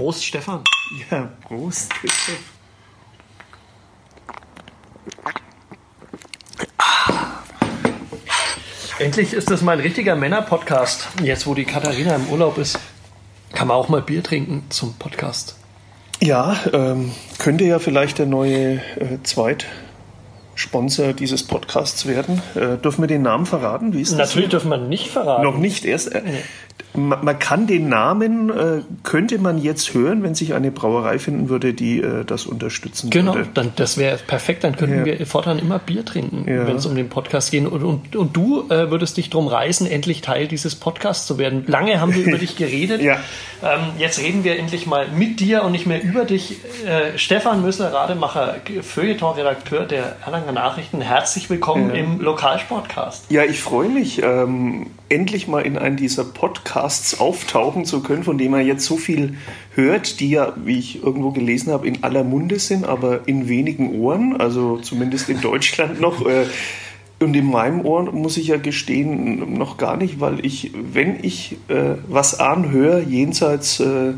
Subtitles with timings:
[0.00, 0.64] Prost, Stefan.
[1.10, 1.92] Ja, Prost.
[8.98, 11.06] Endlich ist das mal ein richtiger Männer-Podcast.
[11.22, 12.78] Jetzt, wo die Katharina im Urlaub ist,
[13.52, 15.58] kann man auch mal Bier trinken zum Podcast.
[16.22, 22.40] Ja, ähm, könnte ja vielleicht der neue äh, Zweitsponsor dieses Podcasts werden.
[22.54, 23.92] Äh, dürfen wir den Namen verraten?
[23.92, 24.30] Wie ist das?
[24.30, 25.42] Natürlich dürfen wir nicht verraten.
[25.42, 26.14] Noch nicht erst.
[26.14, 26.22] Äh,
[26.94, 31.72] man kann den Namen, äh, könnte man jetzt hören, wenn sich eine Brauerei finden würde,
[31.72, 33.44] die äh, das unterstützen genau, würde.
[33.44, 34.64] Genau, dann, das wäre perfekt.
[34.64, 35.04] Dann könnten ja.
[35.04, 36.66] wir fortan immer Bier trinken, ja.
[36.66, 37.64] wenn es um den Podcast geht.
[37.64, 41.64] Und, und, und du äh, würdest dich darum reißen, endlich Teil dieses Podcasts zu werden.
[41.66, 43.02] Lange haben wir über dich geredet.
[43.02, 43.20] Ja.
[43.62, 46.56] Ähm, jetzt reden wir endlich mal mit dir und nicht mehr über dich.
[46.86, 51.00] Äh, Stefan Müssler-Rademacher, Feuilleton-Redakteur der Erlanger Nachrichten.
[51.00, 53.26] Herzlich willkommen im Lokalsportcast.
[53.30, 58.24] Ja, ich freue mich, ähm, endlich mal in einen dieser Podcasts Podcasts auftauchen zu können,
[58.24, 59.36] von denen man jetzt so viel
[59.76, 64.00] hört, die ja, wie ich irgendwo gelesen habe, in aller Munde sind, aber in wenigen
[64.00, 66.26] Ohren, also zumindest in Deutschland noch.
[66.26, 66.46] Äh,
[67.20, 71.58] und in meinem Ohr muss ich ja gestehen, noch gar nicht, weil ich, wenn ich
[71.68, 74.14] äh, was anhöre, jenseits äh,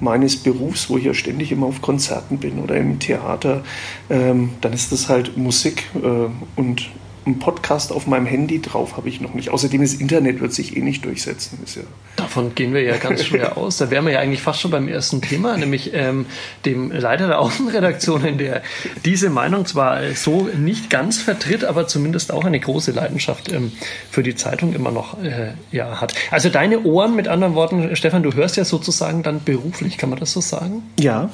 [0.00, 3.62] meines Berufs, wo ich ja ständig immer auf Konzerten bin oder im Theater,
[4.08, 6.88] ähm, dann ist das halt Musik äh, und
[7.26, 9.50] einen Podcast auf meinem Handy drauf habe ich noch nicht.
[9.50, 11.58] Außerdem das Internet wird sich eh nicht durchsetzen.
[11.74, 11.82] Ja
[12.14, 13.78] Davon gehen wir ja ganz schwer aus.
[13.78, 16.26] Da wären wir ja eigentlich fast schon beim ersten Thema, nämlich ähm,
[16.64, 18.62] dem Leiter der Außenredaktion, in der
[19.04, 23.72] diese Meinung zwar so nicht ganz vertritt, aber zumindest auch eine große Leidenschaft ähm,
[24.10, 26.14] für die Zeitung immer noch äh, ja, hat.
[26.30, 30.20] Also deine Ohren, mit anderen Worten, Stefan, du hörst ja sozusagen dann beruflich, kann man
[30.20, 30.82] das so sagen?
[31.00, 31.30] Ja,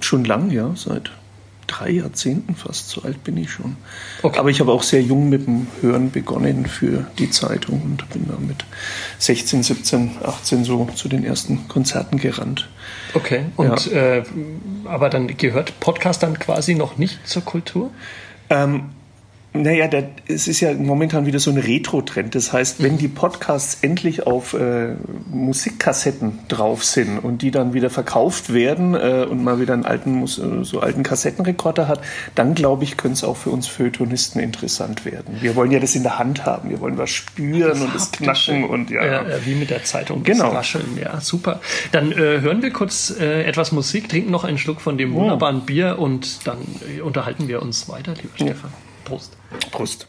[0.00, 1.12] schon lang, ja, seit
[1.66, 3.76] drei Jahrzehnten fast, so alt bin ich schon.
[4.22, 4.38] Okay.
[4.38, 8.26] Aber ich habe auch sehr jung mit dem Hören begonnen für die Zeitung und bin
[8.28, 8.64] dann mit
[9.18, 12.68] 16, 17, 18 so zu den ersten Konzerten gerannt.
[13.14, 14.16] Okay, und ja.
[14.16, 14.24] äh,
[14.84, 17.90] aber dann gehört Podcast dann quasi noch nicht zur Kultur?
[18.50, 18.90] Ähm,
[19.62, 22.34] naja, der, es ist ja momentan wieder so ein Retro-Trend.
[22.34, 24.94] Das heißt, wenn die Podcasts endlich auf äh,
[25.30, 30.24] Musikkassetten drauf sind und die dann wieder verkauft werden äh, und mal wieder einen alten,
[30.24, 32.00] äh, so alten Kassettenrekorder hat,
[32.34, 35.36] dann glaube ich, könnte es auch für uns Feuilletonisten interessant werden.
[35.40, 36.70] Wir wollen ja das in der Hand haben.
[36.70, 39.04] Wir wollen was spüren das und das Knacken und ja.
[39.04, 39.24] ja.
[39.44, 40.22] Wie mit der Zeitung.
[40.22, 40.50] Genau.
[40.50, 40.98] Rascheln.
[41.00, 41.60] Ja, super.
[41.92, 45.20] Dann äh, hören wir kurz äh, etwas Musik, trinken noch einen Schluck von dem oh.
[45.20, 45.66] wunderbaren oh.
[45.66, 46.58] Bier und dann
[46.96, 48.46] äh, unterhalten wir uns weiter, lieber ja.
[48.46, 48.70] Stefan.
[49.06, 49.36] Prost.
[49.70, 50.08] Prost.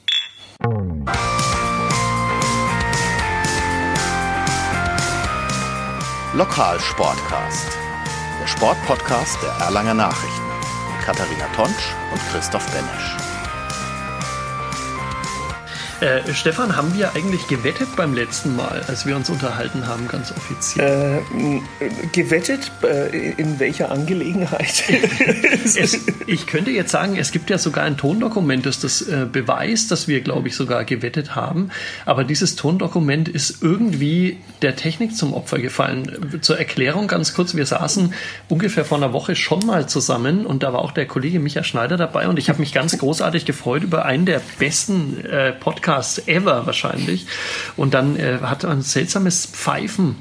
[6.34, 7.68] Lokalsportcast.
[8.42, 10.48] Der Sportpodcast der Erlanger Nachrichten.
[10.96, 13.27] Mit Katharina Tonsch und Christoph Benesch.
[16.00, 20.32] Äh, Stefan, haben wir eigentlich gewettet beim letzten Mal, als wir uns unterhalten haben, ganz
[20.32, 21.24] offiziell?
[21.80, 22.72] Äh, gewettet?
[22.84, 24.84] Äh, in welcher Angelegenheit?
[25.64, 29.90] es, ich könnte jetzt sagen, es gibt ja sogar ein Tondokument, das das äh, beweist,
[29.90, 31.72] dass wir, glaube ich, sogar gewettet haben.
[32.06, 36.38] Aber dieses Tondokument ist irgendwie der Technik zum Opfer gefallen.
[36.42, 38.14] Zur Erklärung ganz kurz, wir saßen
[38.50, 41.98] ungefähr vor einer Woche schon mal zusammen und da war auch der Kollege Micha Schneider
[41.98, 46.28] dabei und ich habe mich ganz großartig gefreut über einen der besten äh, Podcasts Podcasts
[46.28, 47.26] ever wahrscheinlich.
[47.78, 50.16] Und dann äh, hat ein seltsames Pfeifen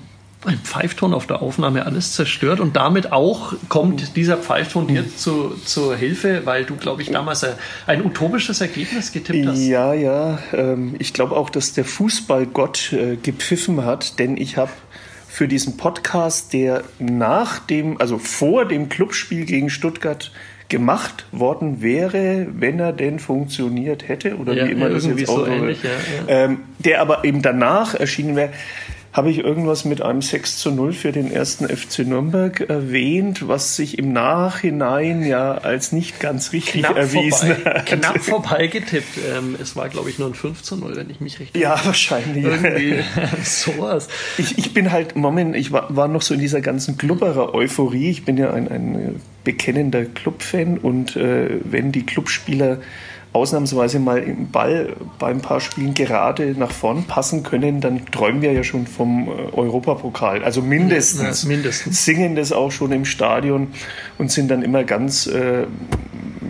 [0.45, 5.57] ein Pfeifton auf der Aufnahme alles zerstört und damit auch kommt dieser Pfeifton dir zu,
[5.65, 7.45] zur Hilfe, weil du, glaube ich, damals
[7.87, 9.59] ein, utopisches Ergebnis getippt hast.
[9.59, 10.39] Ja, ja.
[10.53, 14.71] Ähm, ich glaube auch, dass der Fußballgott äh, gepfiffen hat, denn ich habe
[15.27, 20.31] für diesen Podcast, der nach dem, also vor dem Clubspiel gegen Stuttgart
[20.69, 25.27] gemacht worden wäre, wenn er denn funktioniert hätte oder ja, wie immer ja, das jetzt
[25.27, 25.91] so auch ähnlich, ja,
[26.29, 28.51] ähm, der aber eben danach erschienen wäre
[29.17, 33.75] habe ich irgendwas mit einem 6 zu 0 für den ersten FC Nürnberg erwähnt, was
[33.75, 37.87] sich im Nachhinein ja als nicht ganz richtig knapp erwiesen vorbei, hat.
[37.87, 39.19] Knapp vorbei getippt.
[39.35, 41.81] Ähm, es war, glaube ich, nur ein 5 zu 0, wenn ich mich richtig Ja,
[41.83, 42.45] wahrscheinlich.
[42.45, 43.03] Irgendwie
[43.43, 44.09] sowas.
[44.37, 48.11] Ich, ich bin halt, Moment, ich war, war noch so in dieser ganzen Klubberer-Euphorie.
[48.11, 52.81] Ich bin ja ein, ein bekennender Clubfan und äh, wenn die Clubspieler
[53.37, 58.41] ausnahmsweise mal im Ball bei ein paar Spielen gerade nach vorn passen können, dann träumen
[58.41, 60.43] wir ja schon vom äh, Europapokal.
[60.43, 62.05] Also mindestens, ja, mindestens.
[62.05, 63.69] singen das auch schon im Stadion
[64.17, 65.67] und sind dann immer ganz, äh,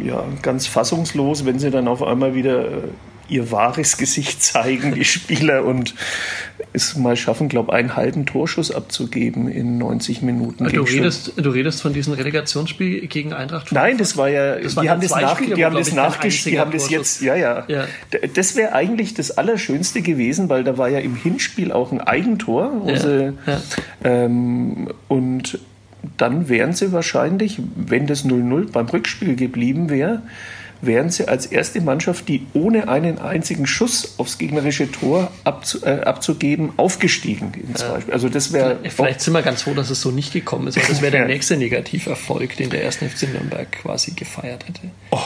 [0.02, 2.80] ja, ganz fassungslos, wenn sie dann auf einmal wieder äh,
[3.28, 5.94] ihr wahres Gesicht zeigen, die Spieler, und
[6.76, 10.64] es mal schaffen, glaube ich, einen halben Torschuss abzugeben in 90 Minuten.
[10.64, 13.72] Du redest, du redest von diesem Relegationsspiel gegen Eintracht?
[13.72, 16.72] Nein, das war ja, das die, haben das nach, die haben das nachgespielt, die haben
[16.72, 17.64] das jetzt, ja, ja.
[17.68, 17.86] ja.
[18.34, 22.82] Das wäre eigentlich das Allerschönste gewesen, weil da war ja im Hinspiel auch ein Eigentor.
[22.86, 23.60] Ja, sie, ja.
[24.04, 25.58] Ähm, und
[26.16, 30.22] dann wären sie wahrscheinlich, wenn das 0-0 beim Rückspiel geblieben wäre,
[30.80, 36.00] wären sie als erste Mannschaft, die ohne einen einzigen Schuss aufs gegnerische Tor abzu, äh,
[36.00, 37.52] abzugeben, aufgestiegen.
[37.52, 38.14] Beispiel.
[38.14, 40.76] Also das wäre vielleicht sind wir ganz froh, dass es so nicht gekommen ist.
[40.76, 44.80] Das wäre der nächste Negativerfolg, den der erste FC Nürnberg quasi gefeiert hätte.
[45.10, 45.18] Oh,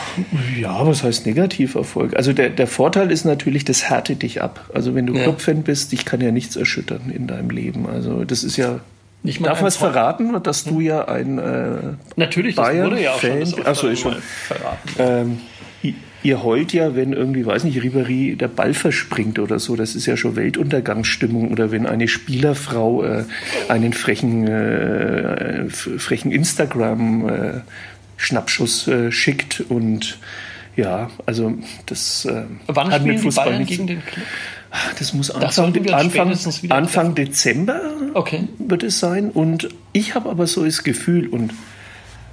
[0.58, 2.16] ja, was heißt Negativerfolg?
[2.16, 4.70] Also der, der Vorteil ist natürlich, das härte dich ab.
[4.74, 5.24] Also wenn du ja.
[5.24, 7.86] Clubfan bist, dich kann ja nichts erschüttern in deinem Leben.
[7.88, 8.80] Also das ist ja
[9.22, 11.76] nicht Darf man es verraten, dass du ja ein äh,
[12.16, 14.88] Natürlich, das Bayern wurde ja auch Fan, schon, achso, ist schon verraten.
[14.98, 15.38] Ähm,
[16.22, 19.76] ihr heult ja, wenn irgendwie, weiß nicht, Ribéry der Ball verspringt oder so.
[19.76, 21.50] Das ist ja schon Weltuntergangsstimmung.
[21.50, 23.24] Oder wenn eine Spielerfrau äh,
[23.68, 29.60] einen frechen, äh, frechen Instagram-Schnappschuss äh, schickt.
[29.68, 30.18] Und
[30.76, 31.54] ja, also
[31.86, 34.26] das äh, Wann hat mit Fußball die Bayern gegen den Club?
[34.98, 36.36] Das muss Anfang, das Anfang,
[36.68, 37.80] Anfang Dezember
[38.14, 38.48] okay.
[38.58, 39.30] wird es sein.
[39.30, 41.52] Und ich habe aber so das Gefühl, und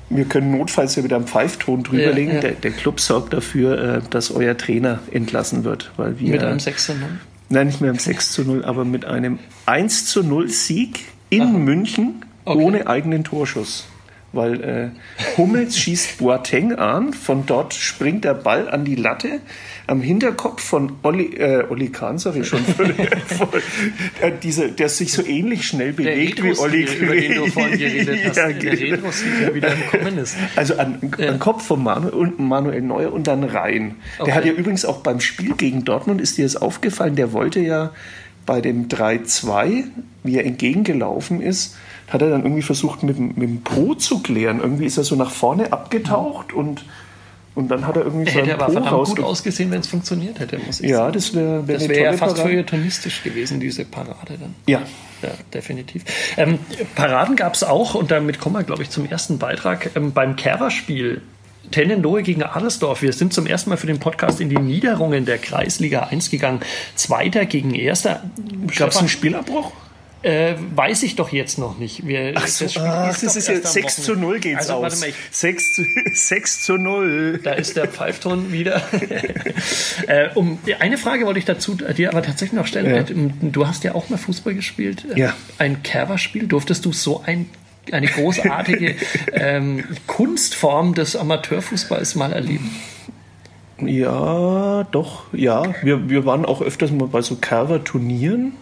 [0.09, 2.41] wir können notfalls ja wieder einen Pfeifton drüberlegen, ja, ja.
[2.41, 5.91] der, der, Club sorgt dafür, äh, dass euer Trainer entlassen wird.
[5.97, 7.09] Weil wir, mit einem 6 zu 0?
[7.49, 11.41] Nein, nicht mit einem 6 zu 0, aber mit einem 1 zu 0 Sieg in
[11.41, 11.51] Aha.
[11.51, 12.61] München okay.
[12.61, 13.87] ohne eigenen Torschuss
[14.33, 14.89] weil äh,
[15.37, 19.39] Hummels schießt Boateng an, von dort springt der Ball an die Latte,
[19.87, 22.59] am Hinterkopf von Olli, äh, Olli Kahn, sag ich schon,
[24.21, 28.19] der, diese, der sich so ähnlich schnell bewegt wie Olli über den du vorhin geredet
[28.27, 29.09] hast, ja, der genau.
[29.41, 30.35] der wieder im Kommen ist.
[30.57, 31.29] Also an, ja.
[31.29, 33.95] an Kopf von Manuel, und Manuel Neuer und dann rein.
[34.19, 34.25] Okay.
[34.25, 37.61] Der hat ja übrigens auch beim Spiel gegen Dortmund, ist dir das aufgefallen, der wollte
[37.61, 37.91] ja
[38.45, 39.83] bei dem 3-2,
[40.23, 41.75] wie er entgegengelaufen ist,
[42.07, 44.59] hat er dann irgendwie versucht, mit, mit dem Po zu klären.
[44.59, 46.59] Irgendwie ist er so nach vorne abgetaucht mhm.
[46.59, 46.85] und,
[47.55, 50.39] und dann hat er irgendwie so Hätte aber Po verdammt gut ausgesehen, wenn es funktioniert
[50.39, 51.13] hätte, muss ich ja, sagen.
[51.13, 54.55] Das wäre wär das wäre ja fast feuilletonistisch gewesen, diese Parade dann.
[54.67, 54.81] Ja.
[55.23, 56.03] Ja, definitiv.
[56.37, 56.59] Ähm,
[56.93, 59.95] Paraden gab es auch, und damit kommen wir, glaube ich, zum ersten Beitrag.
[59.95, 61.23] Ähm, beim Kerber-Spiel
[61.71, 63.01] Tennenlohe gegen Adelsdorf.
[63.01, 66.61] Wir sind zum ersten Mal für den Podcast in die Niederungen der Kreisliga 1 gegangen.
[66.95, 68.23] Zweiter gegen Erster.
[68.77, 69.71] Gab es einen Spielabbruch?
[70.23, 72.07] Äh, weiß ich doch jetzt noch nicht.
[72.07, 74.99] Wir, Ach so, das, ah, das ist ja 6 zu 0 geht's also, aus.
[74.99, 77.39] Mal, 6, zu, 6 zu 0.
[77.43, 78.81] Da ist der Pfeifton wieder.
[80.07, 82.95] äh, um, eine Frage wollte ich dazu dir aber tatsächlich noch stellen.
[82.95, 83.09] Ja.
[83.09, 85.05] Ähm, du hast ja auch mal Fußball gespielt.
[85.15, 85.35] Ja.
[85.59, 86.47] Ein Kerber-Spiel.
[86.47, 87.47] Durftest du so ein
[87.91, 88.95] eine großartige
[89.31, 92.69] ähm, Kunstform des Amateurfußballs mal erleben?
[93.79, 95.63] Ja, doch, ja.
[95.83, 98.53] Wir, wir waren auch öfters mal bei so Kerber-Turnieren.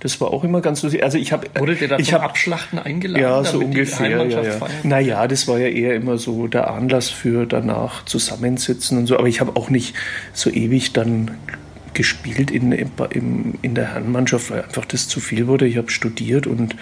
[0.00, 1.02] Das war auch immer ganz lustig.
[1.02, 3.22] Also ich habe wurde der da ich zum hab, Abschlachten eingeladen?
[3.22, 4.26] Ja, so ungefähr.
[4.26, 4.58] Ja, ja.
[4.82, 9.18] Naja, das war ja eher immer so der Anlass für danach zusammensitzen und so.
[9.18, 9.94] Aber ich habe auch nicht
[10.32, 11.32] so ewig dann
[11.94, 15.66] gespielt in, in, in der Herrenmannschaft, weil einfach das zu viel wurde.
[15.66, 16.76] Ich habe studiert und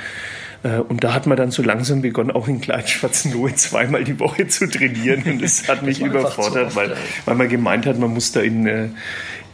[0.62, 4.68] und da hat man dann so langsam begonnen, auch in Kleinschwarzenlohe zweimal die Woche zu
[4.68, 5.22] trainieren.
[5.24, 8.88] Und das hat mich überfordert, weil, weil man gemeint hat, man muss da in, äh,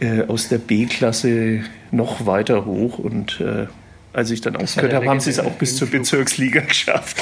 [0.00, 2.98] äh aus der B-Klasse noch weiter hoch.
[2.98, 3.66] Und äh,
[4.12, 7.16] als ich dann aufgehört habe, haben sie es auch bis zur Bezirksliga geschafft.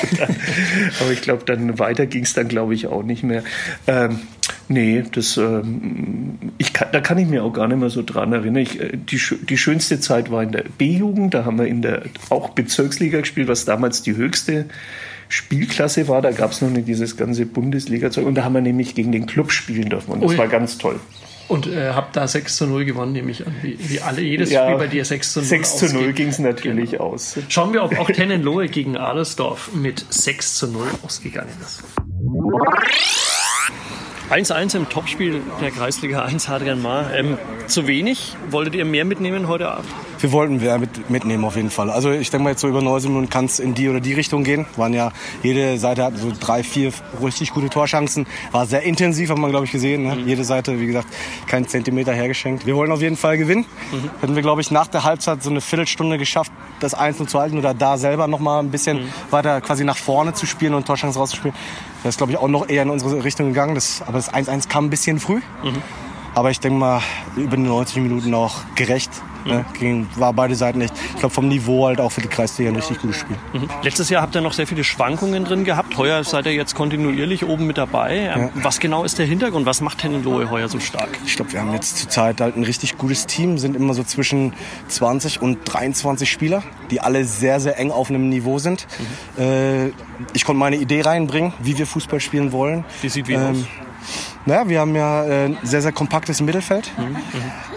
[1.01, 3.45] Aber ich glaube, dann weiter ging es dann, glaube ich, auch nicht mehr.
[3.87, 4.21] Ähm,
[4.69, 8.33] nee, das, ähm, ich kann, da kann ich mir auch gar nicht mehr so dran
[8.33, 8.63] erinnern.
[8.63, 11.35] Ich, äh, die, die schönste Zeit war in der B-Jugend.
[11.35, 14.67] Da haben wir in der auch Bezirksliga gespielt, was damals die höchste
[15.29, 16.23] Spielklasse war.
[16.23, 18.27] Da gab es noch nicht dieses ganze Bundesliga-Zeug.
[18.27, 20.11] Und da haben wir nämlich gegen den Club spielen dürfen.
[20.13, 20.39] Und das Ui.
[20.39, 20.99] war ganz toll.
[21.51, 23.53] Und äh, habe da 6 zu 0 gewonnen, nehme ich an.
[23.61, 26.29] Wie, wie alle, jedes ja, Spiel bei dir 6 zu 0 6 zu 0 ging
[26.29, 27.07] es natürlich genau.
[27.07, 27.37] aus.
[27.49, 31.83] Schauen wir, ob auch Tennenlohe gegen Adelsdorf mit 6 zu 0 ausgegangen ist.
[34.31, 37.13] 1-1 im Topspiel der Kreisliga 1 Hadrian Mar.
[37.13, 38.37] Ähm, zu wenig?
[38.49, 39.89] Wolltet ihr mehr mitnehmen heute Abend?
[40.21, 41.91] Wir wollten mehr mit, mitnehmen auf jeden Fall.
[41.91, 44.13] Also ich denke mal jetzt so über 90 Minuten kann es in die oder die
[44.13, 44.67] Richtung gehen.
[44.77, 45.11] Waren ja,
[45.43, 48.27] jede Seite hat so drei, vier richtig gute Torschancen.
[48.53, 50.05] War sehr intensiv, hat man glaube ich gesehen.
[50.05, 50.15] Ne?
[50.15, 50.29] Mhm.
[50.29, 51.09] Jede Seite, wie gesagt,
[51.49, 52.67] kein Zentimeter hergeschenkt.
[52.67, 53.65] Wir wollen auf jeden Fall gewinnen.
[53.91, 54.11] Mhm.
[54.21, 57.59] Hätten wir glaube ich nach der Halbzeit so eine Viertelstunde geschafft, das 1 zu halten
[57.59, 59.09] oder da selber noch mal ein bisschen mhm.
[59.31, 61.57] weiter quasi nach vorne zu spielen und Torschancen rauszuspielen.
[62.03, 63.75] Das ist, glaube ich, auch noch eher in unsere Richtung gegangen.
[63.75, 65.41] Das, aber das 1-1 kam ein bisschen früh.
[65.63, 65.83] Mhm.
[66.35, 67.03] Aber ich denke mal,
[67.37, 69.11] über die 90 Minuten auch gerecht.
[69.45, 69.53] Ne?
[69.53, 69.59] Mhm.
[69.59, 69.65] Ne?
[69.79, 70.95] Ging, war beide Seiten nicht.
[71.15, 73.37] Ich glaube, vom Niveau halt auch für die Kreisliga ein richtig gutes Spiel.
[73.53, 73.69] Mhm.
[73.83, 75.97] Letztes Jahr habt ihr noch sehr viele Schwankungen drin gehabt.
[75.97, 78.31] Heuer seid ihr jetzt kontinuierlich oben mit dabei.
[78.35, 78.51] Ähm, ja.
[78.63, 79.67] Was genau ist der Hintergrund?
[79.67, 81.09] Was macht Hennenlohe heuer so stark?
[81.25, 83.59] Ich glaube, wir haben jetzt zurzeit halt ein richtig gutes Team.
[83.59, 84.53] Sind immer so zwischen
[84.89, 88.87] 20 und 23 Spieler, die alle sehr, sehr eng auf einem Niveau sind.
[89.37, 89.43] Mhm.
[89.43, 89.87] Äh,
[90.33, 92.85] ich konnte meine Idee reinbringen, wie wir Fußball spielen wollen.
[93.03, 93.57] Die sieht wie ähm, aus?
[94.47, 96.91] Naja, wir haben ja ein äh, sehr, sehr kompaktes Mittelfeld.
[96.97, 97.17] Mhm.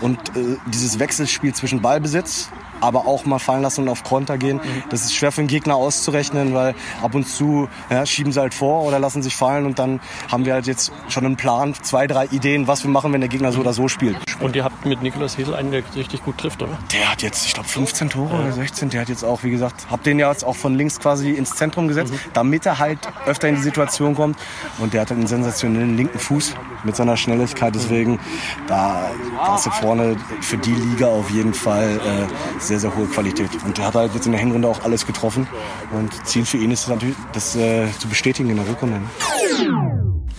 [0.02, 2.50] Und äh, dieses Wechselspiel zwischen Ballbesitz,
[2.84, 4.60] aber auch mal fallen lassen und auf Konter gehen.
[4.90, 8.54] Das ist schwer für den Gegner auszurechnen, weil ab und zu ja, schieben sie halt
[8.54, 12.08] vor oder lassen sich fallen und dann haben wir halt jetzt schon einen Plan, zwei,
[12.08, 14.18] drei Ideen, was wir machen, wenn der Gegner so oder so spielt.
[14.42, 16.78] Und ihr habt mit Nikolaus Hesel einen, der richtig gut trifft, oder?
[16.92, 18.90] Der hat jetzt, ich glaube, 15 Tore oder 16.
[18.90, 21.56] Der hat jetzt auch, wie gesagt, hab den ja jetzt auch von links quasi ins
[21.56, 24.38] Zentrum gesetzt, damit er halt öfter in die Situation kommt.
[24.80, 27.74] Und der hat einen sensationellen linken Fuß mit seiner Schnelligkeit.
[27.76, 28.20] Deswegen,
[28.68, 33.06] da, da ist er vorne für die Liga auf jeden Fall äh, sehr, sehr hohe
[33.06, 33.50] Qualität.
[33.66, 35.48] Und der hat halt jetzt in der Hinrunde auch alles getroffen.
[35.92, 39.02] Und Ziel für ihn ist es natürlich, das äh, zu bestätigen in der Rückrunde.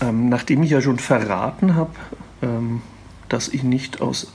[0.00, 1.92] Ähm, nachdem ich ja schon verraten habe,
[2.42, 2.82] ähm,
[3.28, 4.32] dass ich nicht aus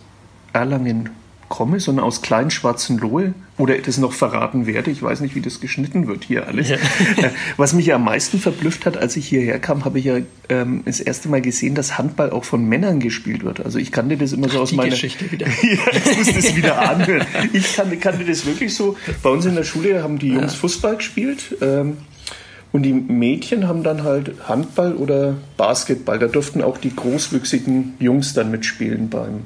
[0.53, 1.09] Erlangen
[1.49, 4.91] komme, sondern aus Kleinschwarzenlohe oder das noch verraten werde.
[4.91, 6.69] Ich weiß nicht, wie das geschnitten wird hier alles.
[6.69, 6.77] Ja.
[7.17, 10.19] Äh, was mich ja am meisten verblüfft hat, als ich hierher kam, habe ich ja
[10.47, 13.65] ähm, das erste Mal gesehen, dass Handball auch von Männern gespielt wird.
[13.65, 15.47] Also ich kannte das immer so aus Die meiner Geschichte wieder.
[15.47, 17.25] ja, ich muss das wieder anhören.
[17.51, 18.95] Ich kannte, kannte das wirklich so.
[19.23, 21.57] Bei uns in der Schule haben die Jungs Fußball gespielt.
[21.61, 21.97] Ähm,
[22.71, 26.19] und die Mädchen haben dann halt Handball oder Basketball.
[26.19, 29.45] Da durften auch die großwüchsigen Jungs dann mitspielen beim,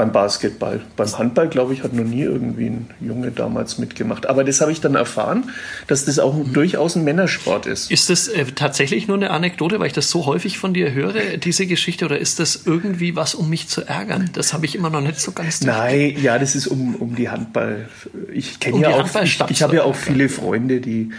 [0.00, 0.80] beim Basketball.
[0.96, 4.24] Beim Handball, glaube ich, hat noch nie irgendwie ein Junge damals mitgemacht.
[4.24, 5.50] Aber das habe ich dann erfahren,
[5.88, 7.90] dass das auch durchaus ein Männersport ist.
[7.90, 11.36] Ist das äh, tatsächlich nur eine Anekdote, weil ich das so häufig von dir höre,
[11.36, 14.30] diese Geschichte, oder ist das irgendwie was, um mich zu ärgern?
[14.32, 17.28] Das habe ich immer noch nicht so ganz Nein, ja, das ist um, um die
[17.28, 17.86] Handball.
[18.32, 21.10] Ich kenne Um ja auch, ich, ich habe ja auch viele Freunde, die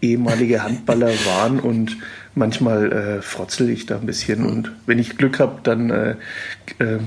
[0.00, 1.98] ehemalige Handballer waren und
[2.34, 6.16] manchmal äh, frotzel ich da ein bisschen und wenn ich Glück habe, dann äh,
[6.78, 6.98] äh,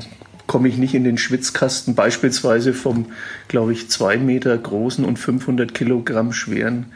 [0.48, 3.08] komme ich nicht in den Schwitzkasten, beispielsweise vom,
[3.48, 6.88] glaube ich, zwei Meter großen und 500 Kilogramm schweren.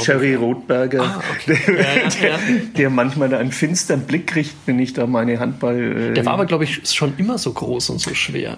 [0.00, 1.58] Jerry Rothberger, Ah, okay.
[1.66, 2.38] der, Ja, ja,
[2.76, 6.10] der, manchmal da einen finsteren Blick kriegt, wenn ich da meine Handball...
[6.10, 8.56] Äh, Der war aber, glaube ich, schon immer so groß und so schwer.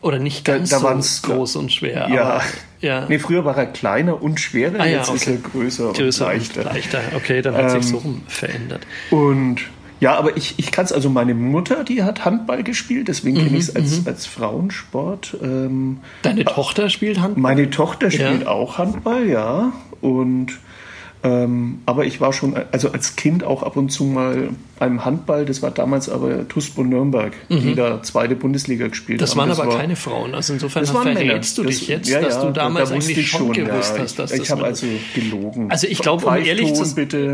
[0.00, 2.08] Oder nicht Da- ganz da so waren's- groß und schwer.
[2.12, 2.22] ja.
[2.24, 2.42] Aber,
[2.80, 3.06] ja.
[3.08, 5.38] Nee, früher war er kleiner und schwerer, Ah, ja, jetzt ist okay.
[5.42, 6.60] er größer, Größer und leichter.
[6.60, 7.00] Und leichter.
[7.16, 8.86] Okay, dann hat sich Ähm, so rum verändert.
[9.10, 9.62] Und
[10.00, 13.44] ja, aber ich, ich kann es, also meine Mutter, die hat Handball gespielt, deswegen Mhm,
[13.44, 15.36] kenne ich es als, als Frauensport.
[15.42, 17.42] Ähm, Deine Tochter spielt Handball?
[17.42, 18.48] meine Tochter spielt Ja.
[18.48, 19.72] auch Handball, ja.
[20.00, 20.58] Und
[21.24, 25.44] ähm, aber ich war schon, also als Kind auch ab und zu mal beim Handball,
[25.44, 29.20] das war damals aber TuSpo Nürnberg, die da zweite Bundesliga gespielt Mhm.
[29.20, 29.50] Das haben.
[29.50, 30.36] waren aber keine Frauen.
[30.36, 31.18] Also insofern das waren Männer.
[31.26, 33.94] verrätst du Das- dich jetzt, ja, dass ja, du damals da eigentlich ich schon gewusst
[33.96, 34.02] ja.
[34.04, 35.68] hast, dass ich, das Ich habe also gelogen.
[35.72, 36.84] Also ich glaube, um ehrlich, zu,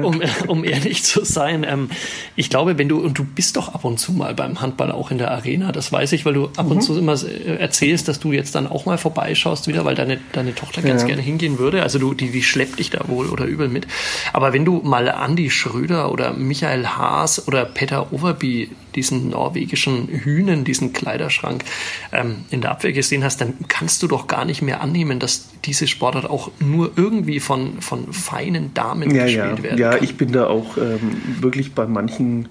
[0.02, 1.90] um, um ehrlich zu sein, ähm,
[2.34, 5.10] ich glaube, wenn du, und du bist doch ab und zu mal beim Handball auch
[5.10, 6.72] in der Arena, das weiß ich, weil du ab Mhm.
[6.72, 10.18] und zu immer äh, erzählst, dass du jetzt dann auch mal vorbeischaust wieder, weil deine,
[10.32, 11.82] deine Tochter ganz gerne hingehen würde.
[11.82, 13.86] Also du, die, die schleppt dich da wohl oder übel mit.
[14.32, 20.64] Aber wenn du mal Andi Schröder oder Michael Haas oder Peter Overby, diesen norwegischen Hühnen,
[20.64, 21.64] diesen Kleiderschrank
[22.12, 25.48] ähm, in der Abwehr gesehen hast, dann kannst du doch gar nicht mehr annehmen, dass
[25.64, 29.62] diese Sportart auch nur irgendwie von, von feinen Damen ja, gespielt ja.
[29.62, 30.04] werden ja, kann.
[30.04, 32.48] ich bin da auch ähm, wirklich bei manchen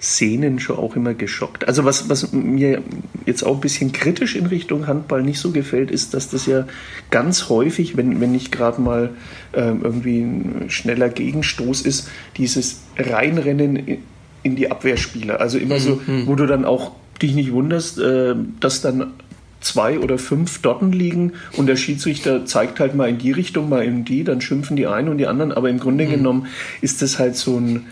[0.00, 1.66] Szenen schon auch immer geschockt.
[1.66, 2.82] Also was, was mir
[3.26, 6.66] jetzt auch ein bisschen kritisch in Richtung Handball nicht so gefällt, ist, dass das ja
[7.10, 9.10] ganz häufig, wenn, wenn nicht gerade mal
[9.54, 13.98] ähm, irgendwie ein schneller Gegenstoß ist, dieses Reinrennen in-
[14.44, 15.40] in die Abwehrspieler.
[15.40, 19.14] Also immer so, wo du dann auch dich nicht wunderst, äh, dass dann
[19.60, 23.84] zwei oder fünf Dotten liegen und der Schiedsrichter zeigt halt mal in die Richtung, mal
[23.84, 25.50] in die, dann schimpfen die einen und die anderen.
[25.50, 26.46] Aber im Grunde genommen
[26.80, 27.86] ist das halt so ein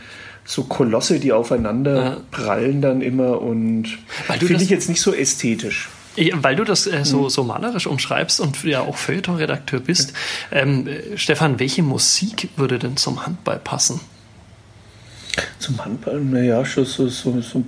[0.46, 2.16] so Kolosse, die aufeinander Ja.
[2.30, 3.98] prallen dann immer und
[4.38, 5.90] finde ich jetzt nicht so ästhetisch.
[6.32, 10.14] Weil du das äh, so, so malerisch umschreibst und ja auch Feuilleton-Redakteur bist.
[10.50, 14.00] Ähm, äh, Stefan, welche Musik würde denn zum Handball passen?
[15.58, 17.62] Zum Handball, naja, schon so, so, so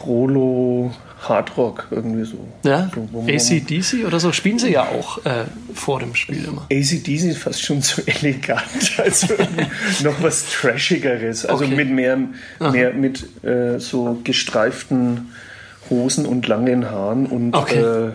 [0.00, 0.92] Prolo
[1.28, 2.38] Hardrock irgendwie so.
[2.64, 2.90] Ja?
[2.94, 6.62] so ACDC oder so spielen sie ja auch äh, vor dem Spiel immer.
[6.72, 8.64] ACDC ist fast schon zu elegant,
[8.96, 9.26] also
[10.02, 11.44] noch was Trashigeres.
[11.44, 11.74] Also Okay.
[11.74, 12.18] mit mehr,
[12.72, 15.32] mehr mit äh, so gestreiften
[15.90, 17.80] Hosen und langen Haaren und Okay.
[17.80, 18.10] äh,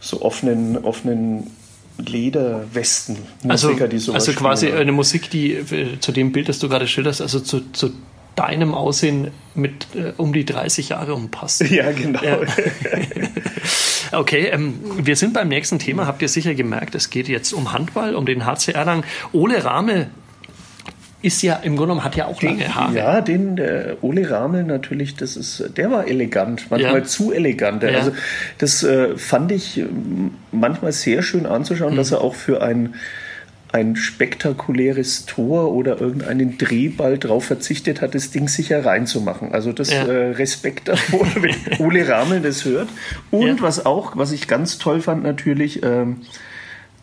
[0.00, 1.50] so offenen, offenen
[1.98, 3.16] Lederwesten.
[3.48, 4.80] Also, die sowas also quasi spielen.
[4.82, 7.92] eine Musik, die äh, zu dem Bild, das du gerade schilderst, also zu, zu
[8.36, 11.62] deinem Aussehen mit äh, um die 30 Jahre umpasst.
[11.70, 12.22] Ja, genau.
[12.22, 12.38] Ja.
[14.14, 16.06] Okay, ähm, wir sind beim nächsten Thema.
[16.06, 19.04] Habt ihr sicher gemerkt, es geht jetzt um Handball, um den HC Erlangen.
[19.32, 20.08] Ole Rahmel
[21.22, 22.94] ist ja im Grunde genommen hat ja auch lange Haare.
[22.94, 27.04] Ja, den der Ole Ramel natürlich, das ist, der war elegant, manchmal Ja.
[27.04, 27.84] zu elegant.
[27.84, 27.90] Ja.
[27.90, 28.12] Also
[28.58, 32.16] das äh, fand ich ähm, manchmal sehr schön anzuschauen, dass Mhm.
[32.16, 32.96] er auch für ein
[33.72, 39.52] ein spektakuläres Tor oder irgendeinen Drehball drauf verzichtet hat, das Ding sicher reinzumachen.
[39.52, 40.04] Also das Ja.
[40.04, 42.88] äh, Respekt davor, wenn Ole Ramel das hört.
[43.30, 43.62] Und Ja.
[43.62, 46.18] was auch, was ich ganz toll fand natürlich, ähm,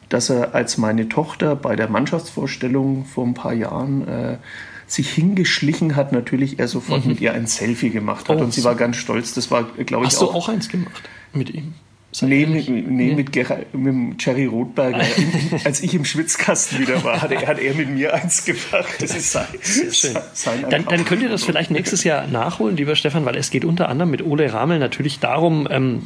[0.09, 4.37] dass er als meine Tochter bei der Mannschaftsvorstellung vor ein paar Jahren äh,
[4.85, 7.11] sich hingeschlichen hat, natürlich er sofort mhm.
[7.11, 8.37] mit ihr ein Selfie gemacht hat.
[8.37, 9.33] Oh, und sie war ganz stolz.
[9.33, 11.73] Das war, glaube ich, Hast auch, du auch eins gemacht mit ihm?
[12.21, 15.05] Nee, mit, nee, Mit, Gerhard, mit Jerry Rothberger.
[15.63, 18.95] Als ich im Schwitzkasten wieder war, hat er, hat er mit mir eins gemacht.
[18.99, 20.17] Das ist sein, Schön.
[20.33, 23.63] sein dann, dann könnt ihr das vielleicht nächstes Jahr nachholen, lieber Stefan, weil es geht
[23.63, 26.01] unter anderem mit Ole Ramel natürlich darum, ähm,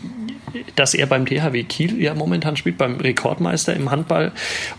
[0.75, 4.33] dass er beim THW Kiel ja momentan spielt, beim Rekordmeister im Handball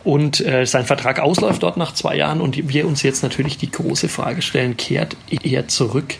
[0.04, 3.70] und äh, sein Vertrag ausläuft dort nach zwei Jahren und wir uns jetzt natürlich die
[3.70, 6.16] große Frage stellen, kehrt er zurück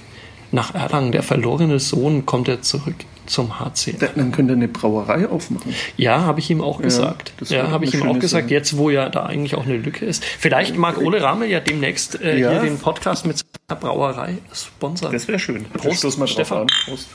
[0.50, 1.12] nach Erlangen?
[1.12, 2.96] Der verlorene Sohn, kommt er zurück?
[3.26, 3.97] Zum HC.
[3.99, 5.75] Dann könnte er eine Brauerei aufmachen.
[5.97, 7.33] Ja, habe ich ihm auch gesagt.
[7.47, 8.54] Ja, habe ich ihm auch gesagt, Sache.
[8.54, 10.25] jetzt wo ja da eigentlich auch eine Lücke ist.
[10.25, 12.50] Vielleicht mag Ole Ramel ja demnächst äh, ja.
[12.50, 15.12] hier den Podcast mit seiner Brauerei sponsern.
[15.12, 15.64] Das wäre schön.
[15.71, 16.66] Prost, mal Stefan.
[16.85, 17.09] Prost.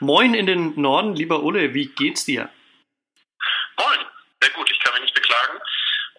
[0.00, 2.48] Moin in den Norden, lieber Ole, wie geht's dir?
[3.78, 3.98] Moin,
[4.40, 5.58] sehr gut, ich kann mich nicht beklagen.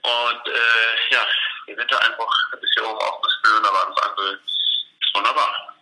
[0.04, 1.22] Und äh, ja,
[1.68, 5.73] der Wintereinbruch ist ja oben auch ein bisschen, aber alles andere ist wunderbar.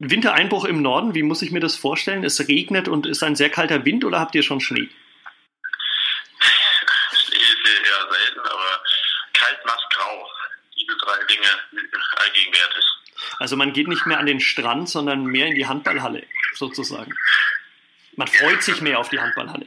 [0.00, 2.24] Wintereinbruch im Norden, wie muss ich mir das vorstellen?
[2.24, 4.88] Es regnet und ist ein sehr kalter Wind oder habt ihr schon Schnee?
[7.12, 8.82] Schnee ist eher selten, aber
[9.34, 10.30] kalt, nass, grau.
[10.74, 11.48] Diese drei Dinge
[12.16, 12.84] allgegenwärtig.
[13.38, 17.12] Also man geht nicht mehr an den Strand, sondern mehr in die Handballhalle, sozusagen.
[18.16, 19.66] Man freut sich mehr auf die Handballhalle.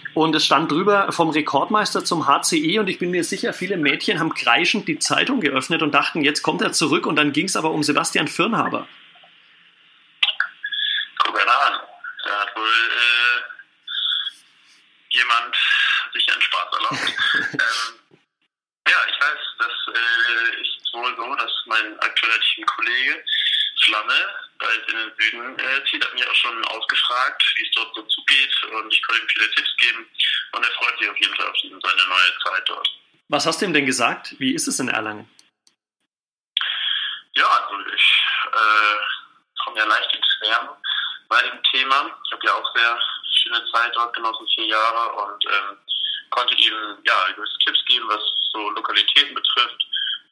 [0.13, 4.19] Und es stand drüber vom Rekordmeister zum HCE und ich bin mir sicher, viele Mädchen
[4.19, 7.55] haben kreischend die Zeitung geöffnet und dachten, jetzt kommt er zurück und dann ging es
[7.55, 8.87] aber um Sebastian Firnhaber.
[11.17, 11.79] Guck mal an.
[12.25, 13.41] Da hat wohl äh,
[15.09, 15.55] jemand
[16.13, 17.13] sich einen Spaß erlaubt.
[17.53, 18.19] ähm,
[18.87, 23.23] ja, ich weiß, das äh, ist wohl so, dass mein aktueller Teamkollege
[23.85, 24.13] Flamme
[24.61, 28.01] bald in den Süden äh, zieht, hat mich auch schon ausgefragt, wie es dort so
[28.03, 30.07] zugeht und ich konnte ihm viele Tipps geben
[30.53, 32.89] und er freut sich auf jeden Fall auf seine neue Zeit dort.
[33.29, 34.35] Was hast du ihm denn gesagt?
[34.39, 35.29] Wie ist es in Erlangen?
[37.33, 38.13] Ja, also ich
[38.47, 40.75] äh, komme ja leicht ins Schwärmen
[41.29, 42.19] bei dem Thema.
[42.25, 42.99] Ich habe ja auch sehr
[43.41, 45.77] schöne Zeit dort genossen, vier Jahre und ähm,
[46.29, 48.21] konnte ihm ja gewisse Tipps geben, was
[48.51, 49.87] so Lokalitäten betrifft,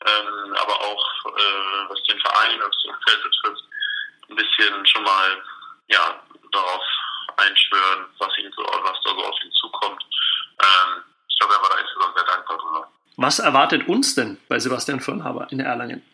[0.05, 3.63] ähm, aber auch äh, was den Verein und das Umfeld betrifft,
[4.29, 5.43] ein bisschen schon mal
[5.87, 6.83] ja darauf
[7.37, 10.03] einschwören, was ihn so, was da so auf ihn zukommt.
[10.61, 12.91] Ähm, ich glaube, er war da insgesamt sehr dankbar drüber.
[13.17, 16.05] Was erwartet uns denn bei Sebastian Firnhaber in Erlangen?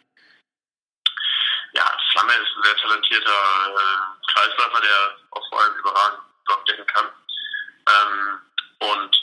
[1.73, 6.19] Ja, Flamme ist ein sehr talentierter äh, Kreisläufer, der auch vor allem überragend
[6.67, 7.07] decken kann.
[7.87, 8.39] Ähm,
[8.79, 9.15] und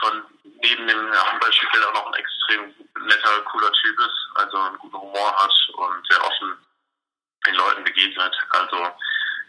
[0.00, 0.24] von
[0.62, 2.74] neben dem Handballspiel auch noch ein extrem
[3.06, 6.58] netter, cooler Typ ist, also einen guten Humor hat und sehr offen
[7.46, 8.34] den Leuten begegnet.
[8.50, 8.76] Also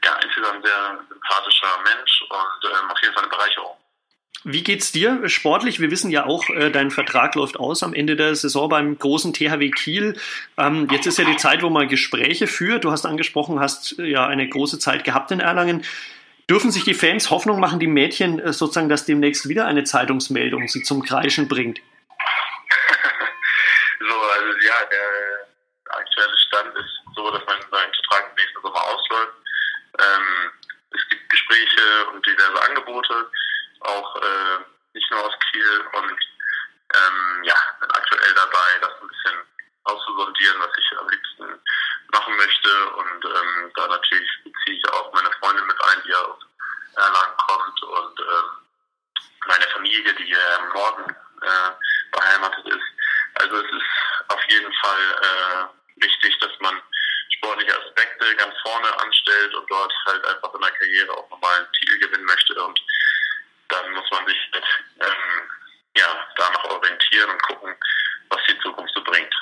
[0.04, 3.76] ja, insgesamt sehr sympathischer Mensch und ähm, auf jeden Fall eine Bereicherung.
[4.46, 5.82] Wie geht's dir sportlich?
[5.82, 9.34] Wir wissen ja auch, äh, dein Vertrag läuft aus am Ende der Saison beim großen
[9.34, 10.18] THW Kiel.
[10.58, 12.86] Ähm, jetzt ist ja die Zeit, wo man Gespräche führt.
[12.86, 15.84] Du hast angesprochen, hast äh, ja eine große Zeit gehabt in Erlangen.
[16.50, 20.70] Dürfen sich die Fans Hoffnung machen, die Mädchen äh, sozusagen, dass demnächst wieder eine Zeitungsmeldung
[20.70, 21.80] sie zum Kreischen bringt?
[24.00, 28.86] so, also ja, der aktuelle Stand ist so, dass mein, mein Vertrag im nächsten Sommer
[28.86, 29.34] ausläuft.
[30.00, 30.52] Ähm,
[30.92, 33.30] es gibt Gespräche und diverse Angebote,
[33.82, 34.58] auch äh,
[34.94, 36.20] nicht nur aus Kiel und
[36.96, 39.38] ähm, ja, bin aktuell dabei, das ein bisschen
[39.84, 41.62] auszusondieren, was ich am liebsten
[42.12, 42.90] machen möchte.
[42.92, 46.40] Und ähm, da natürlich beziehe ich auch meine Freundin mit ein, die aus
[46.96, 48.46] Erlangen kommt und ähm,
[49.48, 51.72] meine Familie, die hier im Norden äh,
[52.12, 52.88] beheimatet ist.
[53.36, 56.82] Also es ist auf jeden Fall äh, wichtig, dass man
[57.38, 61.72] sportliche Aspekte ganz vorne anstellt und dort halt einfach in der Karriere auch nochmal einen
[61.74, 62.54] Titel gewinnen möchte.
[62.64, 62.80] Und
[63.70, 64.64] dann muss man sich mit,
[65.02, 65.50] ähm,
[65.98, 67.76] ja, danach orientieren und gucken,
[68.30, 69.34] was die Zukunft so bringt.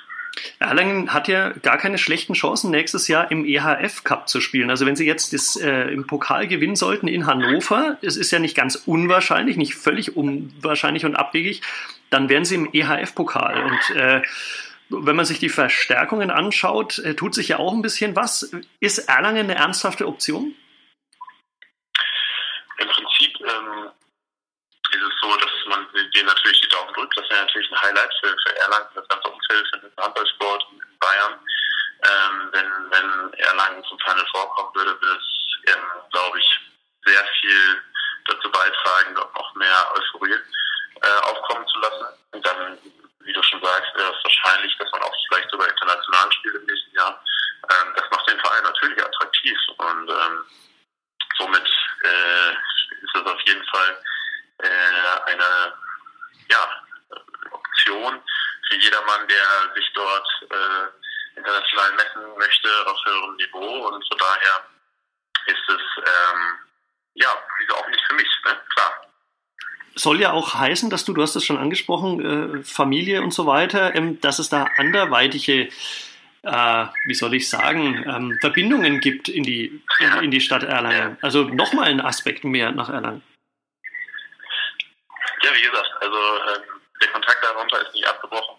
[0.60, 4.70] Erlangen hat ja gar keine schlechten Chancen, nächstes Jahr im EHF Cup zu spielen.
[4.70, 8.40] Also wenn sie jetzt das, äh, im Pokal gewinnen sollten in Hannover, es ist ja
[8.40, 11.62] nicht ganz unwahrscheinlich, nicht völlig unwahrscheinlich und abwegig,
[12.10, 13.64] dann wären sie im EHF-Pokal.
[13.64, 14.22] Und äh,
[14.90, 18.52] wenn man sich die Verstärkungen anschaut, äh, tut sich ja auch ein bisschen was.
[18.80, 20.56] Ist Erlangen eine ernsthafte Option?
[22.78, 23.92] Im Prinzip ähm,
[24.92, 27.18] ist es so, dass man denen natürlich die Daumen drückt.
[27.18, 31.00] Das wäre natürlich ein Highlight für, für Erlangen, das ganze Umfeld, für den Handballsport in
[31.00, 31.40] Bayern.
[32.04, 36.60] Ähm, wenn, wenn Erlangen zum Final vorkommen würde, würde es, ähm, glaube ich,
[37.06, 37.82] sehr viel
[38.28, 40.36] dazu beitragen, noch mehr Euphorie
[41.02, 42.06] äh, aufkommen zu lassen.
[42.32, 42.78] Und dann,
[43.28, 46.96] wie du schon sagst, es wahrscheinlich, dass man auch vielleicht sogar international spielt im nächsten
[46.96, 47.22] Jahr.
[47.70, 50.46] Ähm, das macht den Verein natürlich attraktiv und ähm,
[51.38, 51.68] somit
[52.04, 52.52] äh,
[53.04, 54.04] ist es auf jeden Fall
[54.60, 55.74] äh, eine
[56.50, 56.84] ja,
[57.52, 58.24] Option
[58.70, 64.66] für jedermann, der sich dort äh, international messen möchte auf höherem Niveau und von daher
[65.48, 66.60] ist es ähm,
[67.16, 68.62] ja, wieso auch nicht für mich, ne?
[68.74, 68.97] klar
[69.98, 73.46] soll ja auch heißen, dass du, du hast es schon angesprochen, äh, Familie und so
[73.46, 75.70] weiter, ähm, dass es da anderweitige,
[76.44, 79.82] äh, wie soll ich sagen, ähm, Verbindungen gibt in die,
[80.22, 81.18] in, die Stadt Erlangen.
[81.22, 83.24] Also nochmal ein Aspekt mehr nach Erlangen.
[85.42, 88.56] Ja, wie gesagt, also ähm, der Kontakt darunter ist nicht abgebrochen.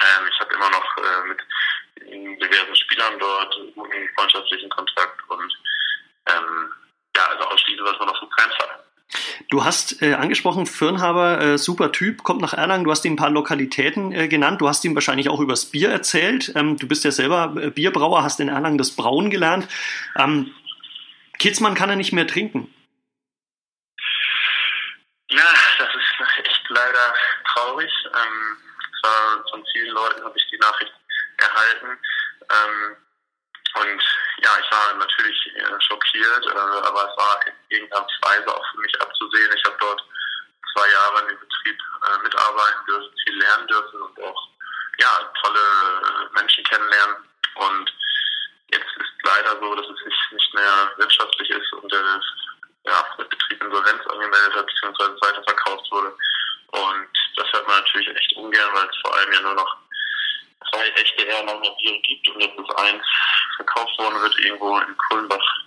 [0.00, 5.52] Ähm, ich habe immer noch äh, mit diversen Spielern dort guten freundschaftlichen Kontakt und
[6.28, 6.72] ähm,
[7.16, 8.84] ja, also ausschließen was man auf keinen Fall.
[9.48, 12.84] Du hast äh, angesprochen, Firnhaber, äh, super Typ, kommt nach Erlangen.
[12.84, 14.60] Du hast ihm ein paar Lokalitäten äh, genannt.
[14.60, 16.52] Du hast ihm wahrscheinlich auch übers Bier erzählt.
[16.56, 19.68] Ähm, du bist ja selber äh, Bierbrauer, hast in Erlangen das Brauen gelernt.
[20.16, 20.52] Ähm,
[21.38, 22.72] Kitzmann kann er nicht mehr trinken.
[25.30, 27.14] Ja, das ist echt leider
[27.44, 27.90] traurig.
[28.06, 28.56] Ähm,
[29.50, 30.92] von vielen Leuten habe ich die Nachricht
[31.36, 31.98] erhalten.
[32.50, 32.96] Ähm,
[33.74, 34.02] und
[34.42, 38.80] ja, ich war natürlich äh, schockiert, äh, aber es war in irgendeiner Weise auch für
[38.80, 39.52] mich abzusehen.
[39.56, 40.02] Ich habe dort
[40.74, 44.48] zwei Jahre in dem Betrieb äh, mitarbeiten dürfen, viel lernen dürfen und auch
[44.98, 47.16] ja, tolle Menschen kennenlernen.
[47.54, 47.92] Und
[48.72, 52.20] jetzt ist leider so, dass es nicht, nicht mehr wirtschaftlich ist und der,
[52.84, 56.14] ja, der Betrieb Insolvenz angemeldet hat, beziehungsweise weiterverkauft wurde.
[56.72, 59.76] Und das hört man natürlich echt ungern, weil es vor allem ja nur noch
[60.70, 63.04] zwei echte Erlanger Biere gibt und jetzt ist eins
[63.56, 65.64] verkauft worden wird irgendwo in Kulmbach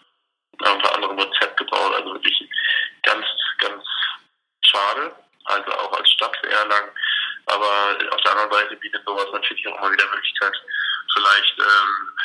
[0.59, 1.95] unter anderem Rezept gebaut.
[1.95, 2.49] Also wirklich
[3.03, 3.25] ganz,
[3.59, 3.83] ganz
[4.61, 5.15] schade.
[5.45, 6.91] Also auch als Stadt für Erlangen.
[7.45, 10.53] Aber auf der anderen Seite bietet sowas natürlich auch immer wieder Möglichkeit,
[11.13, 12.15] vielleicht, ähm,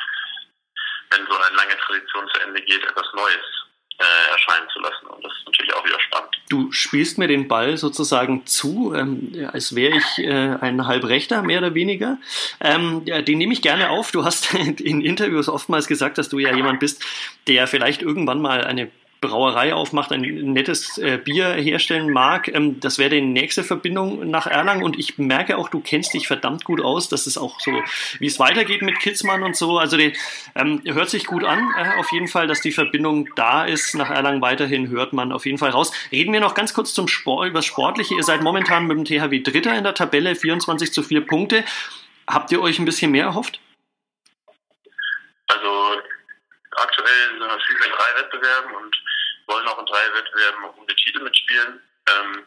[1.11, 3.64] wenn so eine lange Tradition zu Ende geht, etwas Neues
[3.99, 5.07] äh, erscheinen zu lassen.
[5.07, 6.31] Und das ist natürlich auch wieder spannend.
[6.49, 11.59] Du spielst mir den Ball sozusagen zu, ähm, als wäre ich äh, ein Halbrechter, mehr
[11.59, 12.19] oder weniger.
[12.61, 14.11] Ähm, ja, den nehme ich gerne auf.
[14.11, 17.05] Du hast in Interviews oftmals gesagt, dass du ja jemand bist,
[17.47, 18.91] der vielleicht irgendwann mal eine
[19.27, 22.49] Brauerei aufmacht, ein nettes äh, Bier herstellen mag.
[22.49, 26.27] Ähm, das wäre die nächste Verbindung nach Erlangen und ich merke auch, du kennst dich
[26.27, 27.09] verdammt gut aus.
[27.09, 27.73] Das ist auch so,
[28.19, 29.79] wie es weitergeht mit Kitzmann und so.
[29.79, 30.13] Also die,
[30.55, 33.95] ähm, hört sich gut an, äh, auf jeden Fall, dass die Verbindung da ist.
[33.95, 35.93] Nach Erlangen weiterhin hört man auf jeden Fall raus.
[36.13, 38.15] Reden wir noch ganz kurz zum Sport, über das Sportliche.
[38.15, 41.65] Ihr seid momentan mit dem THW Dritter in der Tabelle, 24 zu 4 Punkte.
[42.27, 43.61] Habt ihr euch ein bisschen mehr erhofft?
[45.47, 46.01] Also
[46.73, 48.97] aktuell sind wir viel in drei Wettbewerben und
[49.47, 51.83] wollen auch in drei Wettbewerben um den Titel mitspielen.
[52.09, 52.47] Ähm,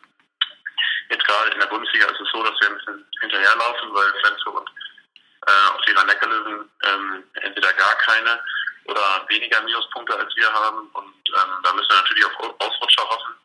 [1.09, 4.59] jetzt gerade in der Bundesliga ist es so, dass wir ein bisschen hinterherlaufen, weil Flensburg
[4.59, 4.69] und
[5.47, 8.39] äh, auch die Neckarlöwen ähm, entweder gar keine
[8.85, 10.87] oder weniger Minuspunkte als wir haben.
[10.93, 13.35] Und ähm, da müssen wir natürlich auf Ausrutscher hoffen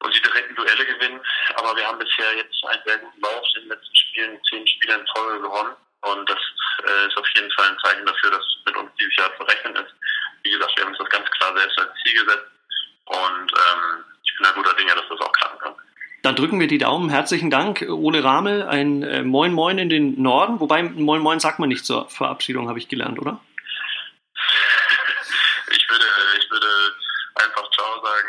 [0.00, 1.20] und die direkten Duelle gewinnen.
[1.54, 4.94] Aber wir haben bisher jetzt einen sehr guten Lauf in den letzten Spielen, zehn Spiele
[4.94, 5.76] in Folge gewonnen.
[6.02, 6.38] Und das
[6.86, 9.76] äh, ist auf jeden Fall ein Zeichen dafür, dass mit uns dieses Jahr zu rechnen
[9.76, 9.94] ist.
[10.42, 12.51] Wie gesagt, wir haben uns das ganz klar selbst als Ziel gesetzt.
[13.06, 13.16] Und
[13.52, 15.74] ähm, ich bin da guter Dinge, dass das auch klappen kann.
[16.22, 17.10] Dann drücken wir die Daumen.
[17.10, 18.62] Herzlichen Dank, Ole Ramel.
[18.62, 20.60] Ein äh, Moin Moin in den Norden.
[20.60, 23.40] Wobei Moin Moin sagt man nicht zur Verabschiedung, habe ich gelernt, oder?
[25.70, 26.04] ich, würde,
[26.38, 26.66] ich würde
[27.34, 28.28] einfach Ciao sagen.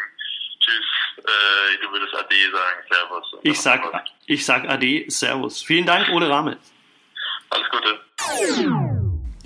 [0.60, 0.86] Tschüss.
[1.18, 2.84] Äh, du würdest Ade sagen.
[2.90, 3.36] Servus.
[3.44, 5.06] Ich sag, ich sag Ade.
[5.10, 5.62] Servus.
[5.62, 6.58] Vielen Dank, Ole Ramel.
[7.52, 8.00] Alles Gute.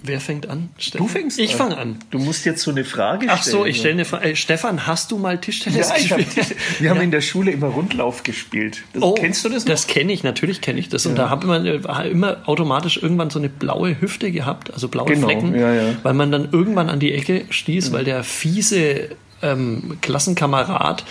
[0.08, 0.70] Wer fängt an?
[0.78, 1.06] Stefan?
[1.06, 2.00] Du fängst Ich fange an.
[2.10, 3.39] Du musst jetzt so eine Frage stellen.
[3.39, 4.30] Ach so, ich stelle eine Frage.
[4.30, 6.28] Äh, Stefan, hast du mal Tischtennis ja, gespielt?
[6.38, 8.84] Hab, wir haben in der Schule immer Rundlauf gespielt.
[8.93, 9.72] Das, oh, kennst du das noch?
[9.72, 11.06] Das kenne ich, natürlich kenne ich das.
[11.06, 11.24] Und ja.
[11.24, 15.28] da habe man äh, immer automatisch irgendwann so eine blaue Hüfte gehabt, also blaue genau,
[15.28, 15.96] Flecken, ja, ja.
[16.04, 19.10] weil man dann irgendwann an die Ecke stieß, weil der fiese
[19.41, 21.04] ähm, Klassenkamerad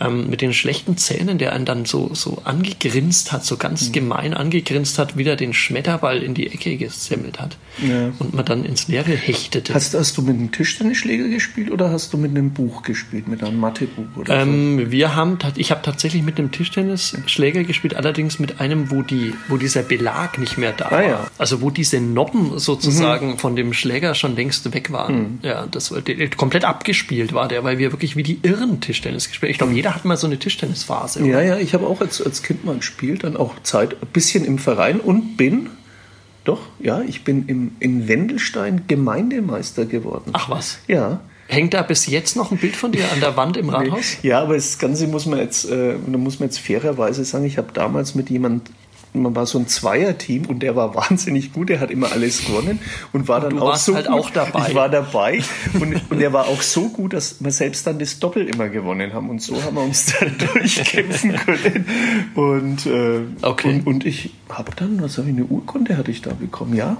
[0.00, 3.92] ähm, mit den schlechten Zähnen, der einen dann so, so angegrinst hat, so ganz Mhm.
[3.92, 7.56] gemein angegrinst hat, wieder den Schmetterball in die Ecke gesemmelt hat.
[7.86, 8.10] Ja.
[8.18, 9.74] Und man dann ins Leere hechtete.
[9.74, 13.42] Hast, hast du mit einem Tischtennisschläger gespielt oder hast du mit einem Buch gespielt, mit
[13.44, 18.60] einem Mathebuch oder Ähm, wir haben, ich habe tatsächlich mit einem Tischtennisschläger gespielt, allerdings mit
[18.60, 21.02] einem, wo die, wo dieser Belag nicht mehr da Ah, war.
[21.02, 21.30] ja.
[21.38, 25.38] Also wo diese Noppen sozusagen von dem Schläger schon längst weg waren.
[25.42, 26.00] Ja, das war
[26.36, 29.48] komplett abgespielt war der, weil wir wirklich wie die Irren Tischtennis gespielt.
[29.48, 29.52] haben.
[29.52, 31.20] Ich glaube, jeder hat mal so eine Tischtennisphase.
[31.20, 31.24] so?
[31.24, 34.44] Ja, ja, ich habe auch als, als Kind mal gespielt, dann auch Zeit, ein bisschen
[34.44, 35.70] im Verein und bin,
[36.44, 40.30] doch, ja, ich bin im, in Wendelstein Gemeindemeister geworden.
[40.32, 40.78] Ach was.
[40.86, 41.20] Ja.
[41.48, 44.18] Hängt da bis jetzt noch ein Bild von dir an der Wand im Rathaus?
[44.22, 47.58] Ja, aber das Ganze muss man jetzt, äh, da muss man jetzt fairerweise sagen, ich
[47.58, 48.70] habe damals mit jemand,
[49.12, 52.78] man war so ein Zweierteam und der war wahnsinnig gut, der hat immer alles gewonnen
[53.12, 54.14] und war dann du auch so halt gut.
[54.14, 54.68] auch dabei.
[54.68, 55.42] Ich war dabei
[55.80, 59.12] und, und er war auch so gut, dass wir selbst dann das Doppel immer gewonnen
[59.12, 61.86] haben und so haben wir uns dann durchkämpfen können
[62.34, 63.68] und, äh, Okay.
[63.68, 66.96] und, und ich habe dann, was habe ich, eine Urkunde hatte ich da bekommen, ja,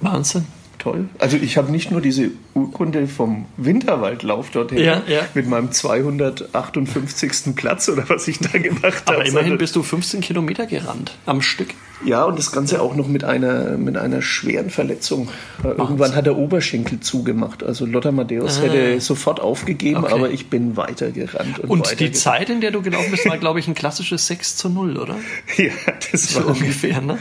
[0.00, 0.44] Wahnsinn.
[0.84, 1.08] Toll.
[1.18, 5.22] Also ich habe nicht nur diese Urkunde vom Winterwaldlauf dorthin Ja, ja.
[5.34, 7.54] mit meinem 258.
[7.56, 9.16] Platz oder was ich da gemacht habe.
[9.18, 11.68] Aber immerhin bist du 15 Kilometer gerannt am Stück.
[12.04, 15.28] ja, und das Ganze auch noch mit einer, mit einer schweren Verletzung.
[15.62, 17.62] Äh, Irgendwann hat der Oberschenkel zugemacht.
[17.62, 20.04] Also Lothar Matthäus hätte sofort aufgegeben, Ah.
[20.04, 20.12] Okay.
[20.14, 21.60] aber ich bin weitergerannt.
[21.60, 24.26] Und, Und weiter die Zeit, in der du gelaufen bist, war, glaube ich, ein klassisches
[24.26, 25.16] 6 zu 0, oder?
[25.56, 25.72] Ja,
[26.12, 27.18] das So war ungefähr, ne?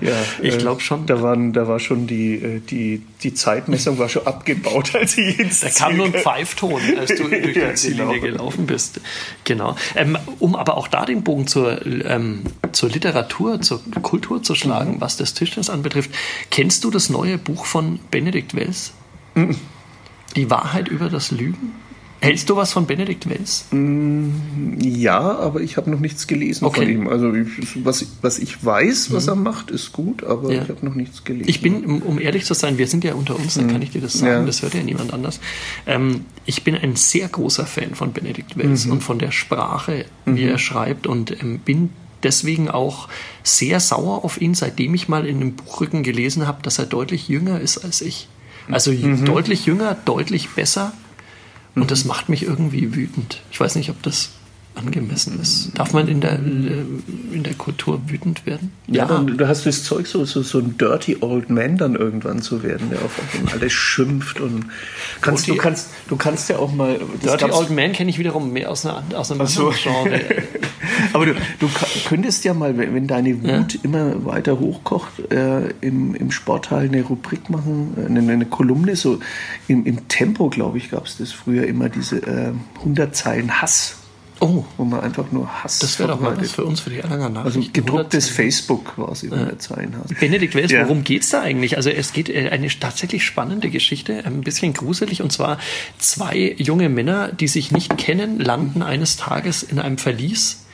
[0.00, 1.06] Ja, ich äh, glaube schon.
[1.06, 2.60] Da, waren, da war schon die, äh,
[2.98, 6.80] die, die Zeitmessung war schon abgebaut, als ich ins Da kam nur ein Ziel- Pfeifton,
[6.98, 8.38] als du durch die Ja, Ziellinie genau.
[8.38, 9.00] gelaufen bist.
[9.44, 9.76] Genau.
[9.94, 14.94] Ähm, um aber auch da den Bogen zur, ähm, zur Literatur, zur Kultur zu schlagen,
[14.96, 15.00] Mhm.
[15.00, 16.10] was das Tischtennis anbetrifft.
[16.50, 18.92] Kennst du das neue Buch von Benedikt Wells?
[19.34, 19.56] Mhm.
[20.36, 21.72] Die Wahrheit über das Lügen?
[22.20, 23.66] Hältst du was von Benedikt Wells?
[24.80, 26.80] Ja, aber ich habe noch nichts gelesen Okay.
[26.82, 27.08] von ihm.
[27.08, 27.32] Also
[27.84, 30.62] was, was ich weiß, was er macht, ist gut, aber Ja.
[30.62, 31.48] ich habe noch nichts gelesen.
[31.48, 34.00] Ich bin, um- ehrlich zu sein, wir sind ja unter uns, dann kann ich dir
[34.00, 34.40] das sagen, Mhm.
[34.40, 34.46] Ja.
[34.46, 35.40] das hört ja niemand anders.
[35.86, 38.92] Ähm, ich bin ein sehr großer Fan von Benedikt Wells Mhm.
[38.92, 41.90] und von der Sprache, wie er schreibt und ähm, bin
[42.22, 43.08] deswegen auch
[43.42, 47.28] sehr sauer auf ihn, seitdem ich mal in einem Buchrücken gelesen habe, dass er deutlich
[47.28, 48.28] jünger ist als ich.
[48.70, 49.24] Also Mhm.
[49.26, 50.92] deutlich jünger, deutlich besser
[51.76, 53.42] und das macht mich irgendwie wütend.
[53.50, 54.30] Ich weiß nicht, ob das
[54.76, 55.70] angemessen ist.
[55.74, 58.72] Darf man in der, in der Kultur wütend werden?
[58.86, 62.40] ja, Dann, du hast das Zeug, so, so, so ein dirty old man dann irgendwann
[62.42, 64.66] zu werden, der auf auf alles schimpft und
[65.20, 66.98] kannst, Und du, kannst, du kannst ja auch mal.
[67.22, 69.68] Dirty Old Man kenne ich wiederum mehr aus, einer, aus einem so.
[69.68, 70.20] anderen Genre.
[71.12, 71.68] Aber du, du
[72.08, 77.50] könntest ja mal, wenn deine Wut immer weiter hochkocht, äh, im, im Sportteil eine Rubrik
[77.50, 79.20] machen, äh, eine, eine Kolumne, so
[79.68, 83.96] im, im Tempo, glaube ich, gab es das früher immer, diese äh, 100 Zeilen Hass,
[84.38, 86.98] Oh, wo man einfach nur Hass das wäre doch mal was für uns, für die
[86.98, 87.72] Erlanger Also Nachrichten.
[87.72, 90.10] gedrucktes 100 Facebook quasi, 100 Zeilen Hass.
[90.20, 90.82] Benedikt Wells, Ja.
[90.84, 91.76] worum geht's da eigentlich?
[91.78, 95.22] Also es geht äh, eine tatsächlich spannende Geschichte, ein bisschen gruselig.
[95.22, 95.58] Und zwar
[95.98, 100.66] zwei junge Männer, die sich nicht kennen, landen eines Tages in einem Verlies,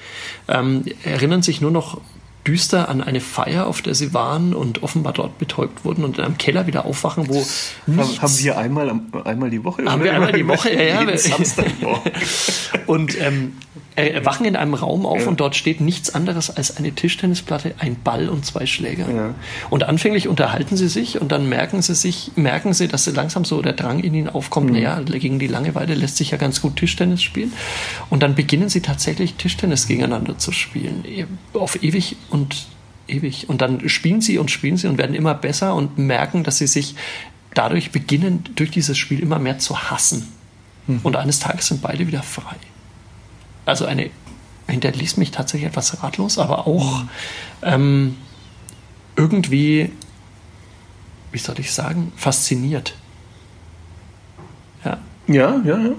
[0.49, 2.01] ähm, erinnern sich nur noch
[2.47, 6.25] düster an eine Feier, auf der sie waren und offenbar dort betäubt wurden und in
[6.25, 9.85] einem Keller wieder aufwachen, wo Haben, nichts haben wir einmal, einmal die Woche?
[9.85, 11.17] Haben wir einmal die Woche, ja, ja.
[11.17, 12.13] Samstagmorgen.
[12.87, 13.53] Und ähm,
[13.97, 17.97] äh, wachen in einem Raum auf und dort steht nichts anderes als eine Tischtennisplatte, ein
[18.03, 19.11] Ball und zwei Schläger.
[19.11, 19.35] Ja.
[19.71, 23.45] Und anfänglich unterhalten sie sich und dann merken sie sich, merken sie, dass sie langsam
[23.45, 24.77] so der Drang in ihnen aufkommt, Mhm.
[24.77, 27.53] naja, gegen die Langeweile lässt sich ja ganz gut Tischtennis spielen.
[28.09, 31.05] Und dann beginnen sie tatsächlich Tischtennis gegeneinander zu spielen.
[31.53, 32.67] Auf ewig und
[33.09, 33.49] ewig.
[33.49, 36.67] Und dann spielen sie und spielen sie und werden immer besser und merken, dass sie
[36.67, 36.95] sich
[37.55, 40.29] dadurch beginnen, durch dieses Spiel immer mehr zu hassen.
[41.03, 42.57] Und eines Tages sind beide wieder frei.
[43.67, 44.11] Also eine
[44.69, 47.05] hinterließ mich tatsächlich etwas ratlos, aber auch
[47.63, 48.17] ähm,
[49.17, 49.93] irgendwie,
[51.31, 52.95] wie soll ich sagen, fasziniert.
[54.85, 55.93] Ja, Ja, ja, ja.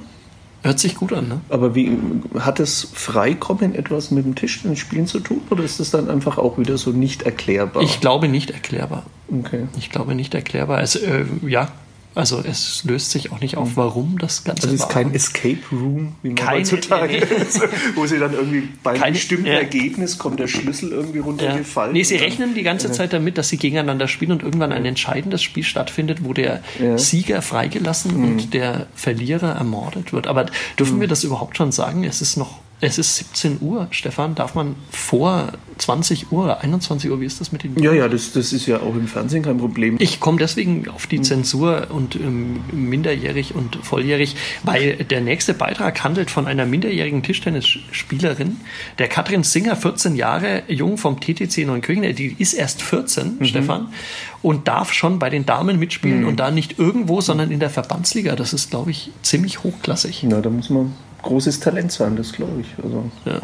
[0.64, 1.42] Hört sich gut an, ne?
[1.50, 1.98] Aber wie
[2.40, 6.58] hat das Freikommen etwas mit dem Tischtennisspielen zu tun oder ist das dann einfach auch
[6.58, 7.84] wieder so nicht erklärbar?
[7.84, 9.04] Ich glaube nicht erklärbar.
[9.32, 9.68] okay.
[9.78, 10.82] Ich glaube nicht erklärbar.
[10.82, 11.70] Es, äh, ja,
[12.16, 14.90] also es löst sich auch nicht auf, warum das Ganze Also es ist war.
[15.04, 17.46] kein Escape Room, wie man Kein- heutzutage, nee, nee.
[17.50, 17.62] so,
[17.96, 19.54] wo sie dann irgendwie beim Keine- bestimmten ja.
[19.54, 21.24] Ergebnis kommt der Schlüssel irgendwie Ja.
[21.26, 21.94] runtergefallen.
[21.94, 25.42] Nee, sie rechnen die ganze Zeit damit, dass sie gegeneinander spielen und irgendwann ein entscheidendes
[25.44, 26.92] Spiel stattfindet, wo der Ja.
[26.94, 26.98] Mhm.
[26.98, 30.28] Sieger freigelassen und der Verlierer ermordet wird.
[30.28, 30.46] Aber
[30.80, 32.04] dürfen wir das überhaupt schon sagen?
[32.04, 34.36] Es ist noch, Es ist 17 Uhr, Stefan.
[34.36, 38.10] Darf man vor 20 Uhr oder 21 Uhr, wie ist das mit den Ja, ja,
[38.10, 39.96] das, das ist ja auch im Fernsehen kein Problem.
[40.02, 46.04] Ich komme deswegen auf die Zensur und ähm, minderjährig und volljährig, weil der nächste Beitrag
[46.04, 48.58] handelt von einer minderjährigen Tischtennisspielerin,
[49.00, 53.94] der Katrin Singer, 14 Jahre jung vom TTC Neunkirchen, die ist erst 14, Stefan,
[54.42, 58.36] und darf schon bei den Damen mitspielen und da nicht irgendwo, sondern in der Verbandsliga.
[58.36, 60.26] Das ist, glaube ich, ziemlich hochklassig.
[60.28, 60.92] Na, da muss man
[61.24, 62.68] großes Talent sein, das glaube ich.
[62.84, 63.42] Also, Ja.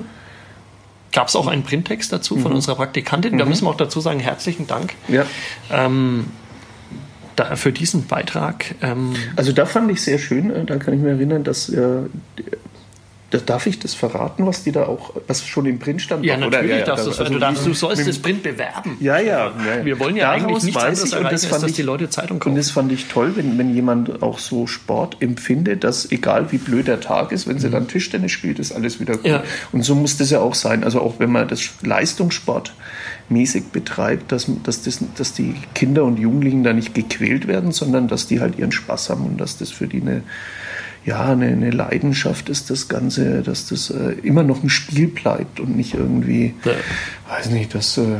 [1.12, 3.40] Gab es auch einen Printtext dazu von unserer Praktikantin?
[3.40, 5.26] Da müssen wir auch dazu sagen, herzlichen Dank ja.
[5.72, 6.28] ähm,
[7.36, 8.76] da, für diesen Beitrag.
[8.84, 12.02] Ähm, Also da fand ich sehr schön, äh, da kann ich mich erinnern, dass äh,
[13.32, 16.26] da darf ich das verraten, was die da auch, was schon im Print stand?
[16.26, 16.48] ja, Oder?
[16.50, 17.18] natürlich Ja, ja, darfst da- du es.
[17.20, 18.98] weil also du, darfst, du sollst das Print bewerben.
[19.00, 19.86] Ja, ja, ja.
[19.86, 22.10] Wir wollen ja eigentlich nichts anderes ich, und das als fand dass ich, die Leute
[22.10, 22.56] Zeitung Und kaufen.
[22.56, 26.88] das fand ich toll, wenn, wenn jemand auch so Sport empfindet, dass egal wie blöd
[26.88, 29.26] der Tag ist, wenn sie dann Tischtennis spielt, ist alles wieder gut.
[29.32, 29.40] Mhm.
[29.74, 30.84] Und so muss das ja auch sein.
[30.84, 32.74] Also auch wenn man das Leistungssport
[33.30, 38.08] mäßig betreibt, dass, dass, das, dass die Kinder und Jugendlichen da nicht gequält werden, sondern
[38.08, 40.24] dass die halt ihren Spaß haben und dass das für die eine,
[41.06, 45.60] ja, eine, eine Leidenschaft ist, das Ganze, dass das äh, immer noch ein Spiel bleibt
[45.60, 46.74] und nicht irgendwie, Ja.
[47.30, 48.18] weiß nicht, das äh,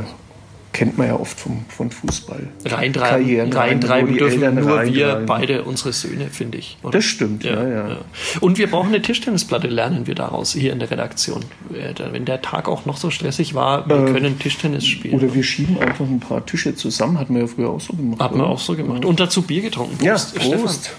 [0.72, 2.46] kennt man ja oft vom, von Fußball.
[2.64, 2.92] Reintreiben,
[3.26, 5.26] Karrieren rein, reintreiben dürfen Eltern nur wir reintreiben.
[5.26, 6.78] beide unsere Söhne, finde ich.
[6.84, 6.92] oder?
[6.98, 7.96] Das stimmt, ja, ja.
[8.40, 11.44] Und wir brauchen eine Tischtennisplatte, lernen wir daraus hier in der Redaktion.
[11.74, 15.14] Äh, Wenn der Tag auch noch so stressig war, wir können Tischtennis spielen.
[15.14, 18.20] Oder wir schieben einfach ein paar Tische zusammen, hatten wir ja früher auch so gemacht.
[18.20, 18.50] Hat man oder?
[18.50, 19.04] auch so gemacht.
[19.04, 20.02] Und dazu Bier getrunken.
[20.04, 20.90] Ja, Prost, Prost.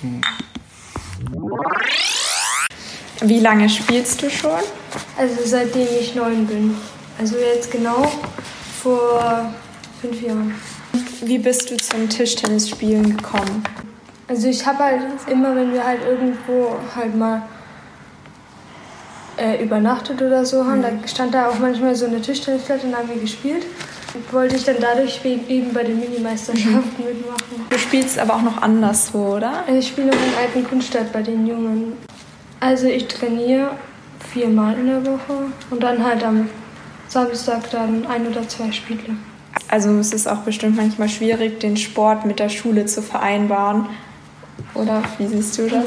[3.21, 4.59] Wie lange spielst du schon?
[5.17, 6.75] Also seitdem ich neun bin.
[7.19, 8.11] Also jetzt genau
[8.81, 9.53] vor
[10.01, 10.55] fünf Jahren.
[11.21, 13.63] Wie bist du zum Tischtennisspielen gekommen?
[14.27, 17.43] Also ich habe halt immer, wenn wir halt irgendwo halt mal
[19.37, 23.09] äh, übernachtet oder so haben, da stand da auch manchmal so eine Tischtennisplatte und haben
[23.09, 23.65] wir gespielt.
[24.31, 27.65] Wollte ich dann dadurch eben bei den Mini-Meisterschaften mitmachen.
[27.69, 29.63] Du spielst aber auch noch anderswo, oder?
[29.65, 31.93] Also ich spiele noch in alten Kunststadt bei den Jungen.
[32.59, 33.71] Also ich trainiere
[34.31, 36.49] viermal in der Woche und dann halt am
[37.07, 39.15] Samstag dann ein oder zwei Spiele.
[39.67, 43.87] Also es ist auch bestimmt manchmal schwierig, den Sport mit der Schule zu vereinbaren.
[44.73, 45.85] Oder wie siehst du das?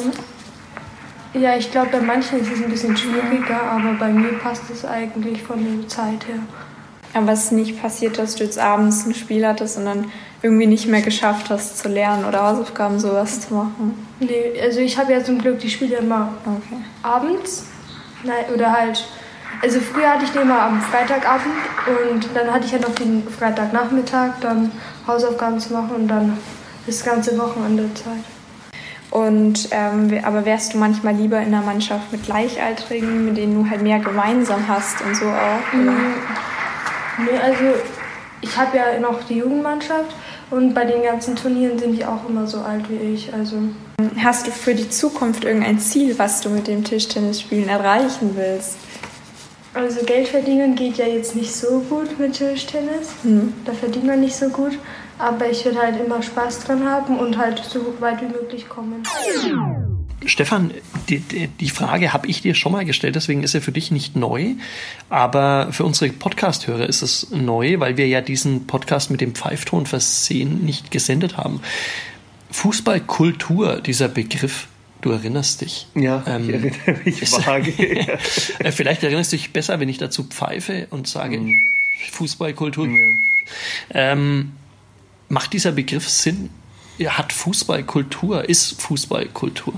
[1.35, 4.85] Ja, ich glaube, bei manchen ist es ein bisschen schwieriger, aber bei mir passt es
[4.85, 6.39] eigentlich von der Zeit her.
[7.14, 10.11] Aber es ist nicht passiert, dass du jetzt abends ein Spiel hattest und dann
[10.42, 14.07] irgendwie nicht mehr geschafft hast zu lernen oder Hausaufgaben sowas zu machen.
[14.20, 16.81] Nee, also ich habe ja zum Glück die Spiele immer Okay.
[17.03, 17.64] abends.
[18.24, 19.05] Nein, oder halt.
[19.62, 21.46] Also früher hatte ich die immer am Freitagabend
[21.87, 24.72] und dann hatte ich ja noch den Freitagnachmittag, dann
[25.07, 26.37] Hausaufgaben zu machen und dann
[26.87, 28.24] das ganze Wochenende Zeit.
[29.11, 33.70] Und ähm, aber wärst du manchmal lieber in einer Mannschaft mit Gleichaltrigen, mit denen du
[33.70, 35.81] halt mehr gemeinsam hast und so auch?
[35.81, 35.92] Oder?
[37.18, 37.79] Nee, also
[38.40, 40.14] ich habe ja noch die Jugendmannschaft
[40.50, 43.33] und bei den ganzen Turnieren sind die auch immer so alt wie ich.
[43.33, 43.57] Also
[44.22, 48.77] Hast du für die Zukunft irgendein Ziel, was du mit dem Tischtennisspielen erreichen willst?
[49.72, 53.09] Also Geld verdienen geht ja jetzt nicht so gut mit Tischtennis.
[53.64, 54.79] Da verdient man nicht so gut.
[55.18, 59.03] Aber ich würde halt immer Spaß dran haben und halt so weit wie möglich kommen.
[60.27, 60.71] Stefan,
[61.09, 64.17] die, die, Frage habe ich dir schon mal gestellt, deswegen ist er für dich nicht
[64.17, 64.53] neu.
[65.11, 69.87] Aber für unsere Podcast-Hörer ist es neu, weil wir ja diesen Podcast mit dem Pfeifton
[69.87, 71.61] versehen nicht gesendet haben.
[72.51, 74.69] Fußballkultur, dieser Begriff,
[75.01, 75.87] du erinnerst dich.
[75.95, 77.73] Ja, Ähm, ich erinnere mich ist- vage.
[78.59, 81.41] Äh, Vielleicht erinnerst du dich besser, wenn ich dazu pfeife und sage
[82.13, 82.89] Fußballkultur.
[83.91, 84.53] Ähm,
[85.29, 86.51] macht dieser Begriff Sinn?
[86.97, 89.75] Ja, Hat Fußballkultur, ist Fußballkultur?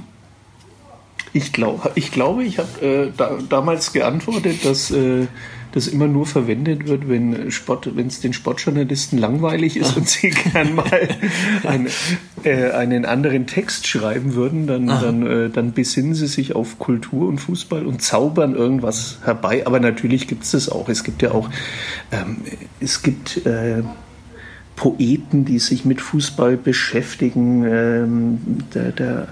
[1.37, 5.27] Ich, glaub, ich glaube, ich habe äh, da, damals geantwortet, dass äh,
[5.72, 10.31] das immer nur verwendet wird, wenn Sport, wenn es den Sportjournalisten langweilig ist und sie
[10.31, 11.09] gern mal
[11.64, 11.88] ein,
[12.42, 17.29] äh, einen anderen Text schreiben würden, dann, dann, äh, dann besinnen sie sich auf Kultur
[17.29, 19.66] und Fußball und zaubern irgendwas herbei.
[19.66, 20.88] Aber natürlich gibt es das auch.
[20.88, 21.51] Es gibt ja auch,
[22.12, 22.38] ähm,
[22.81, 23.83] es gibt äh,
[24.77, 27.65] Poeten, die sich mit Fußball beschäftigen.
[27.65, 28.39] Ähm,
[28.75, 29.29] der, der,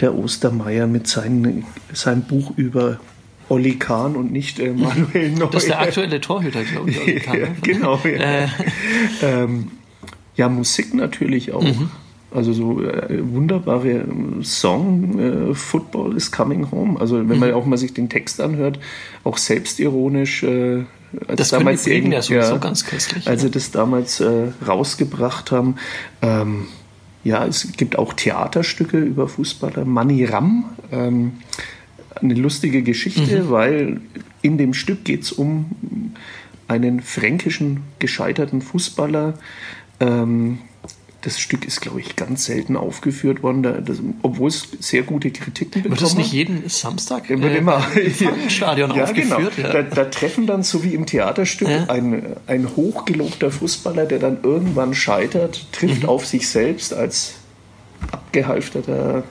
[0.00, 3.00] der Ostermeier mit seinen, seinem Buch über
[3.48, 5.50] Olli Kahn und nicht äh, Manuel Neuer.
[5.52, 7.00] Das ist der aktuelle Torhüter, glaube ich.
[7.00, 7.56] Olli Kahn, ja, ne?
[7.62, 8.00] genau.
[8.04, 8.10] Ja.
[8.10, 8.48] Äh,
[9.22, 9.70] Ähm,
[10.36, 11.62] ja, Musik natürlich auch.
[11.62, 11.90] Mhm.
[12.32, 17.00] Also so äh, wunderbare ähm, Song, äh, Football is coming home.
[17.00, 17.38] Also wenn Mhm.
[17.40, 18.78] man auch mal sich den Text anhört,
[19.24, 20.42] auch selbstironisch.
[20.44, 20.84] Äh,
[21.26, 23.48] als Das können die Briten ja sowieso ganz köstlich, Als ja.
[23.48, 25.74] sie das damals äh, rausgebracht haben.
[26.22, 26.68] Ähm,
[27.24, 29.84] ja, es gibt auch Theaterstücke über Fußballer.
[29.84, 31.32] Manny Ram, ähm,
[32.14, 33.50] eine lustige Geschichte, Mhm.
[33.50, 34.00] weil
[34.42, 36.12] in dem Stück geht es um
[36.68, 39.34] einen fränkischen gescheiterten Fußballer.
[39.98, 40.58] Ähm,
[41.22, 45.30] das Stück ist, glaube ich, ganz selten aufgeführt worden, da, das, obwohl es sehr gute
[45.30, 49.52] Kritiken bekommen Wird das nicht jeden Samstag wird äh, immer im Frankenstadion ja, aufgeführt?
[49.56, 49.68] Genau.
[49.68, 49.72] Ja.
[49.74, 51.84] Da, da treffen dann, so wie im Theaterstück, Ja.
[51.88, 56.08] ein, ein hochgelobter Fußballer, der dann irgendwann scheitert, trifft Mhm.
[56.08, 57.34] auf sich selbst als
[58.12, 59.24] abgehalfterter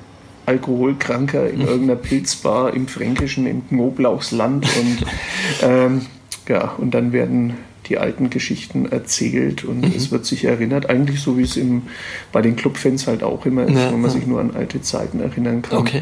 [0.46, 1.50] Alkoholkranker Mhm.
[1.54, 4.98] in irgendeiner Pilzbar im Fränkischen, im Knoblauchsland und
[5.64, 6.06] ähm,
[6.48, 7.58] ja, und dann werden
[7.88, 9.94] die alten Geschichten erzählt und Mhm.
[9.96, 11.84] es wird sich erinnert, eigentlich so wie es im,
[12.32, 14.18] bei den Clubfans halt auch immer ist, Ja, wenn man ja.
[14.18, 15.80] sich nur an alte Zeiten erinnern kann.
[15.80, 16.02] Okay.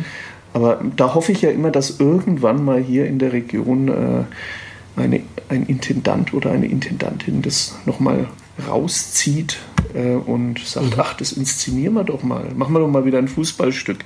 [0.54, 5.22] Aber da hoffe ich ja immer, dass irgendwann mal hier in der Region äh, eine,
[5.50, 8.28] ein Intendant oder eine Intendantin das nochmal
[8.68, 9.58] rauszieht
[9.94, 11.02] äh, und sagt, Mhm.
[11.02, 12.46] ach, das inszenieren wir doch mal.
[12.56, 14.00] Machen wir doch mal wieder ein Fußballstück.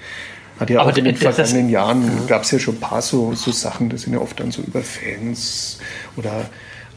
[0.59, 3.34] Hat ja Aber auch in den vergangenen Jahren gab es ja schon ein paar so,
[3.34, 5.80] so Sachen, das sind ja oft dann so über Fans
[6.17, 6.49] oder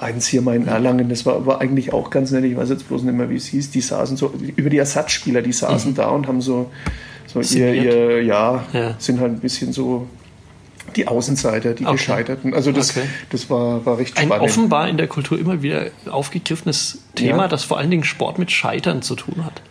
[0.04, 2.86] eins hier mal in Erlangen, das war, war eigentlich auch ganz nett, ich weiß jetzt
[2.88, 6.08] bloß nicht mehr, wie es hieß, die saßen so, über die Ersatzspieler, die saßen da
[6.08, 6.70] und haben so,
[7.26, 8.94] so ihr, ihr, ja, Ja.
[8.98, 10.06] sind halt ein bisschen so
[10.96, 11.96] die Außenseiter, die Okay.
[11.96, 12.54] Gescheiterten.
[12.54, 13.06] Also das, Okay.
[13.30, 14.44] das war, war recht Ein spannend.
[14.44, 17.48] offenbar in der Kultur immer wieder aufgegriffenes Thema, Ja.
[17.48, 19.62] das vor allen Dingen Sport mit Scheitern zu tun hat.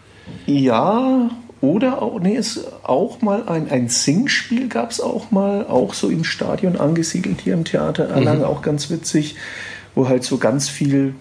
[0.46, 1.30] Ja,
[1.62, 6.10] oder auch, nee, es auch mal ein, ein Singspiel gab es auch mal, auch so
[6.10, 8.46] im Stadion angesiedelt hier im Theater Erlangen, Mhm.
[8.46, 9.36] auch ganz witzig,
[9.96, 11.14] wo halt so ganz viel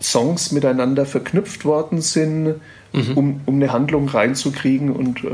[0.00, 2.54] Songs miteinander verknüpft worden sind,
[2.92, 5.28] um, um eine Handlung reinzukriegen und äh,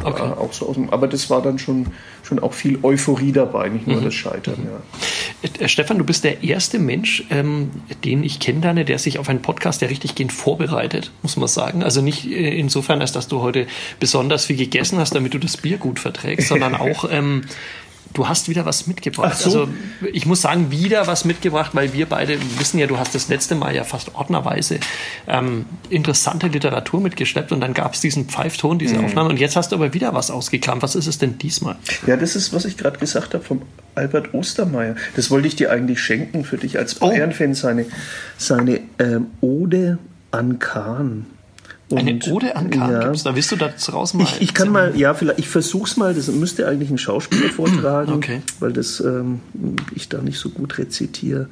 [0.00, 0.06] Mhm.
[0.06, 0.22] Okay.
[0.24, 1.88] ja, auch so aus dem, aber das war dann schon,
[2.22, 3.92] schon auch viel Euphorie dabei, nicht Mhm.
[3.92, 5.50] nur das Scheitern, ja.
[5.62, 7.70] Äh, Stefan, du bist der erste Mensch, ähm,
[8.02, 11.82] den ich kennenlerne, der sich auf einen Podcast, der richtig gehend vorbereitet, muss man sagen.
[11.82, 13.66] Also nicht äh, insofern, als dass du heute
[13.98, 17.42] besonders viel gegessen hast, damit du das Bier gut verträgst, sondern auch, ähm,
[18.12, 19.32] du hast wieder was mitgebracht.
[19.34, 19.60] Ach so.
[19.60, 19.68] Also
[20.12, 23.54] ich muss sagen, wieder was mitgebracht, weil wir beide wissen ja, du hast das letzte
[23.54, 24.80] Mal ja fast ordnerweise
[25.28, 29.04] ähm, interessante Literatur mitgeschleppt und dann gab es diesen Pfeifton, diese Mhm.
[29.04, 30.82] Aufnahme und jetzt hast du aber wieder was ausgekramt.
[30.82, 31.76] Was ist es denn diesmal?
[32.06, 33.62] Ja, das ist, was ich gerade gesagt habe vom
[33.94, 34.96] Albert Ostermeier.
[35.16, 37.08] Das wollte ich dir eigentlich schenken für dich als Oh.
[37.08, 37.86] Bayern-Fan, seine,
[38.38, 39.98] seine ähm, Ode
[40.32, 41.26] an Kahn.
[41.92, 43.04] Eine Und, Ode an Kahn ja.
[43.04, 43.34] gibt's da.
[43.34, 44.28] Willst du das rausmalen?
[44.36, 48.12] Ich, ich kann mal, ja, vielleicht, ich versuch's mal, das müsste eigentlich ein Schauspieler vortragen,
[48.12, 48.42] Okay.
[48.60, 49.40] weil das ähm,
[49.94, 51.48] ich da nicht so gut rezitiere.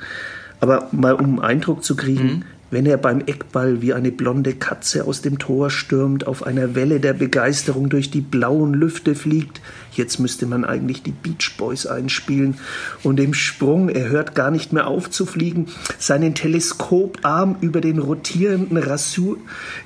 [0.60, 2.42] Aber mal um einen Eindruck zu kriegen, Mhm.
[2.70, 7.00] wenn er beim Eckball wie eine blonde Katze aus dem Tor stürmt, auf einer Welle
[7.00, 9.60] der Begeisterung durch die blauen Lüfte fliegt,
[9.98, 12.58] jetzt müsste man eigentlich die Beach Boys einspielen
[13.02, 15.66] und im Sprung, er hört gar nicht mehr auf zu fliegen,
[15.98, 19.36] seinen Teleskoparm über den rotierenden Rasur,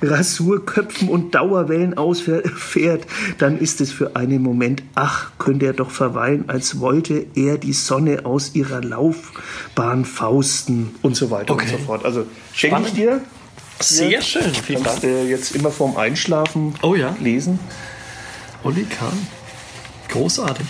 [0.01, 3.05] Rasurköpfen und Dauerwellen ausfährt,
[3.39, 7.73] dann ist es für einen Moment, ach, könnte er doch verweilen, als wollte er die
[7.73, 11.71] Sonne aus ihrer Laufbahn fausten und so weiter Okay.
[11.71, 12.05] und so fort.
[12.05, 13.21] Also schenke ich dir.
[13.79, 15.27] Sehr schön, vielen Kannst Dank.
[15.27, 17.15] jetzt immer vorm Einschlafen Oh ja.
[17.19, 17.59] lesen.
[18.63, 19.17] Uli Kahn.
[20.13, 20.65] Großartig.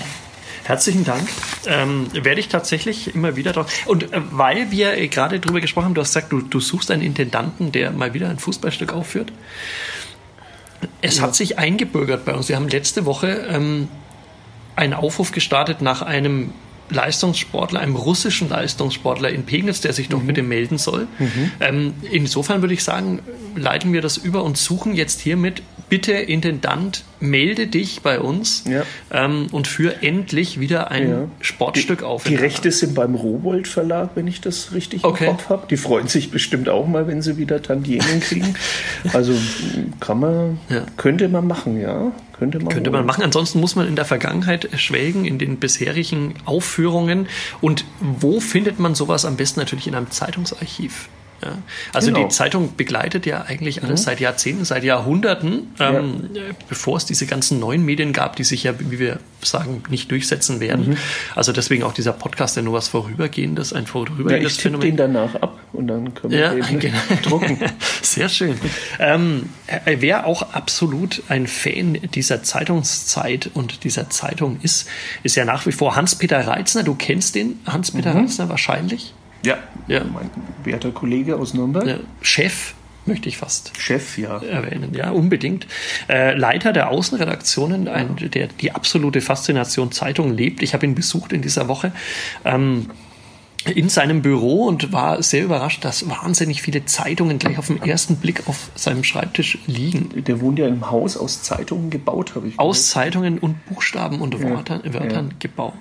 [0.63, 1.27] Herzlichen Dank.
[1.67, 3.69] Ähm, werde ich tatsächlich immer wieder drauf.
[3.85, 6.89] Und äh, weil wir äh, gerade drüber gesprochen haben, du hast gesagt, du, du suchst
[6.91, 9.33] einen Intendanten, der mal wieder ein Fußballstück aufführt.
[11.01, 12.47] Es hat sich eingebürgert bei uns.
[12.47, 13.89] Wir haben letzte Woche ähm,
[14.77, 16.53] einen Aufruf gestartet nach einem
[16.89, 20.27] Leistungssportler, einem russischen Leistungssportler in Pegnitz, der sich doch Mhm.
[20.27, 21.07] bitte melden soll.
[21.59, 23.19] Ähm, insofern würde ich sagen,
[23.55, 25.61] leiten wir das über und suchen jetzt hiermit,
[25.93, 28.81] bitte Intendant, melde dich bei uns Ja.
[29.11, 31.27] ähm, und führ endlich wieder ein Ja.
[31.39, 32.23] Sportstück auf.
[32.23, 35.25] Die Rechte sind beim Rowold Verlag, wenn ich das richtig Okay.
[35.25, 35.67] im Kopf habe.
[35.69, 38.55] Die freuen sich bestimmt auch mal, wenn sie wieder Tantiemen kriegen.
[39.13, 39.35] also
[39.99, 40.83] kann man, Ja.
[40.97, 42.11] könnte man machen, ja.
[42.39, 43.23] Könnte man, Könnte man machen.
[43.23, 47.27] Ansonsten muss man in der Vergangenheit schwelgen, in den bisherigen Aufführungen.
[47.61, 49.59] Und wo findet man sowas am besten?
[49.59, 51.07] Natürlich in einem Zeitungsarchiv.
[51.43, 51.57] Ja.
[51.91, 52.19] Also Genau.
[52.19, 52.29] Mhm.
[52.29, 56.29] die Zeitung begleitet ja eigentlich alles seit Jahrzehnten, seit Jahrhunderten, ähm,
[56.69, 60.59] bevor es diese ganzen neuen Medien gab, die sich ja, wie wir sagen, nicht durchsetzen
[60.59, 60.89] werden.
[60.91, 60.97] Mhm.
[61.35, 64.95] Also deswegen auch dieser Podcast, der nur was Vorübergehendes, ein Ja, vorübergehendes ich tippe den
[64.97, 66.97] danach ab und dann können wir ja, den genau.
[67.23, 67.59] drucken.
[68.01, 68.57] Sehr schön.
[68.99, 74.87] Ähm, äh, wer auch absolut ein Fan dieser Zeitungszeit und dieser Zeitung ist,
[75.23, 76.83] ist ja nach wie vor Hans-Peter Reitzner.
[76.83, 79.13] Du kennst den Hans-Peter Reitzner wahrscheinlich.
[79.45, 80.03] Ja, Ja.
[80.03, 80.29] mein
[80.63, 81.85] werter Kollege aus Nürnberg.
[81.85, 82.73] Ja, Chef,
[83.05, 84.41] möchte ich fast Chef, ja.
[84.41, 85.67] erwähnen, ja, unbedingt.
[86.07, 90.63] Äh, Leiter der Außenredaktionen, ein, der die absolute Faszination Zeitung lebt.
[90.63, 91.91] Ich habe ihn besucht in dieser Woche.
[92.45, 92.87] Ähm,
[93.65, 98.17] in seinem Büro und war sehr überrascht, dass wahnsinnig viele Zeitungen gleich auf den ersten
[98.17, 100.09] Blick auf seinem Schreibtisch liegen.
[100.23, 103.05] Der wohnt ja im Haus aus Zeitungen gebaut, habe ich Aus gehört.
[103.05, 104.49] Zeitungen und Buchstaben und ja.
[104.49, 105.35] Wörtern, Wörtern ja.
[105.39, 105.73] gebaut.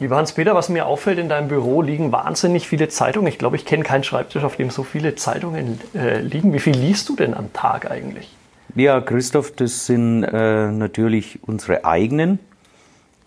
[0.00, 3.28] Lieber Hans-Peter, was mir auffällt, in deinem Büro liegen wahnsinnig viele Zeitungen.
[3.28, 6.54] Ich glaube, ich kenne keinen Schreibtisch, auf dem so viele Zeitungen äh, liegen.
[6.54, 8.34] Wie viel liest du denn am Tag eigentlich?
[8.74, 12.38] Ja, Christoph, das sind äh, natürlich unsere eigenen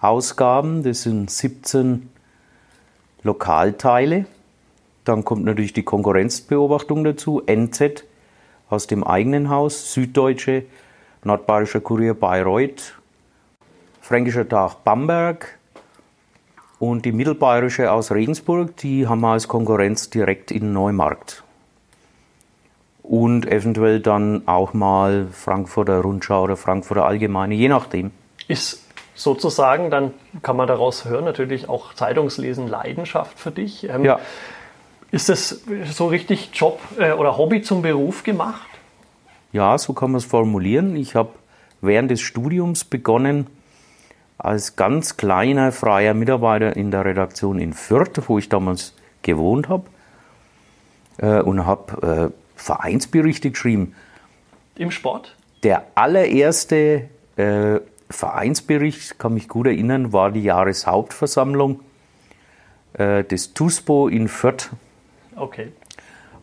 [0.02, 0.82] Ausgaben.
[0.82, 2.10] Das sind 17
[3.22, 4.26] Lokalteile.
[5.06, 8.04] Dann kommt natürlich die Konkurrenzbeobachtung dazu, NZ
[8.72, 10.64] aus dem eigenen Haus, Süddeutsche,
[11.24, 12.96] Nordbayerischer Kurier Bayreuth,
[14.02, 15.60] Fränkischer Tag Bamberg
[16.84, 21.42] und die Mittelbayerische aus Regensburg, die haben wir als Konkurrenz direkt in Neumarkt.
[23.04, 28.12] Und eventuell dann auch mal Frankfurter Rundschau oder Frankfurter Allgemeine, je nachdem.
[28.50, 28.84] Ist
[29.16, 30.12] sozusagen, dann
[30.42, 33.88] kann man daraus hören, natürlich auch Zeitungslesen Leidenschaft für dich.
[33.90, 34.20] Ähm, ja.
[35.10, 38.68] Ist das so richtig Job äh, oder Hobby zum Beruf gemacht?
[39.54, 40.98] Ja, so kann man es formulieren.
[40.98, 41.30] Ich habe
[41.80, 43.48] während des Studiums begonnen
[44.44, 49.86] als ganz kleiner freier Mitarbeiter in der Redaktion in Fürth, wo ich damals gewohnt habe,
[51.18, 53.96] äh, und habe äh, Vereinsberichte geschrieben.
[54.76, 55.36] Im Sport?
[55.64, 57.80] Der allererste äh,
[58.10, 61.80] Vereinsbericht, kann mich gut erinnern, war die Jahreshauptversammlung
[62.94, 64.72] äh, des TUSPO in Fürth.
[65.38, 65.72] Okay.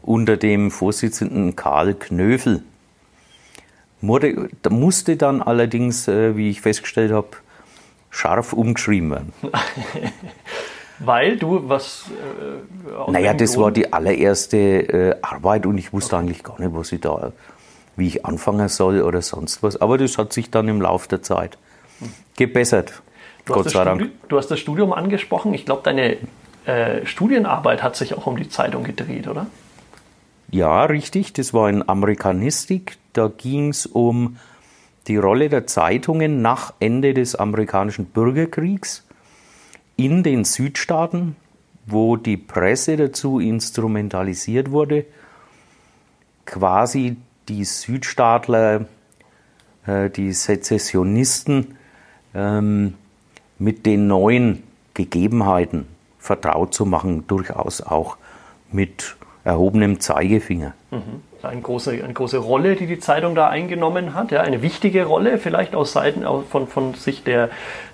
[0.00, 2.62] Unter dem Vorsitzenden Karl Knöfel.
[4.00, 7.28] Wurde, musste dann allerdings, äh, wie ich festgestellt habe,
[8.10, 9.32] scharf umgeschrieben werden.
[10.98, 12.04] Weil du was.
[12.10, 13.64] Äh, naja, das Grund?
[13.64, 16.24] war die allererste äh, Arbeit und ich wusste okay.
[16.24, 17.32] eigentlich gar nicht, was ich da
[17.96, 19.80] wie ich anfangen soll oder sonst was.
[19.80, 21.58] Aber das hat sich dann im Laufe der Zeit
[22.36, 23.02] gebessert.
[23.44, 24.10] Du Gott sei Dank.
[24.28, 25.54] du hast das Studium angesprochen.
[25.54, 26.16] Ich glaube, deine
[26.66, 29.46] äh, Studienarbeit hat sich auch um die Zeitung gedreht, oder?
[30.50, 31.32] Ja, richtig.
[31.32, 32.98] Das war in Amerikanistik.
[33.12, 34.36] Da ging es um
[35.06, 39.06] die Rolle der Zeitungen nach Ende des amerikanischen Bürgerkriegs
[39.96, 41.36] in den Südstaaten,
[41.86, 45.04] wo die Presse dazu instrumentalisiert wurde,
[46.46, 47.16] quasi
[47.48, 48.86] die Südstaatler,
[49.86, 51.76] äh, die Sezessionisten
[52.34, 52.94] ähm,
[53.58, 54.62] mit den neuen
[54.94, 55.86] Gegebenheiten
[56.18, 58.16] vertraut zu machen, durchaus auch
[58.70, 60.74] mit erhobenem Zeigefinger.
[60.90, 61.29] Mhm.
[61.42, 65.38] Eine große, eine große Rolle, die die Zeitung da eingenommen hat, ja, eine wichtige Rolle,
[65.38, 67.50] vielleicht aus Seiten von, von Sicht der,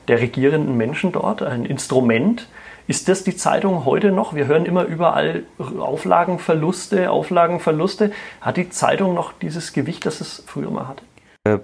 [0.08, 2.48] der regierenden Menschen dort, ein Instrument,
[2.88, 4.34] ist das die Zeitung heute noch?
[4.34, 8.12] Wir hören immer überall Auflagenverluste, Auflagenverluste.
[8.40, 11.02] Hat die Zeitung noch dieses Gewicht, das es früher mal hatte?
[11.44, 11.58] Äh,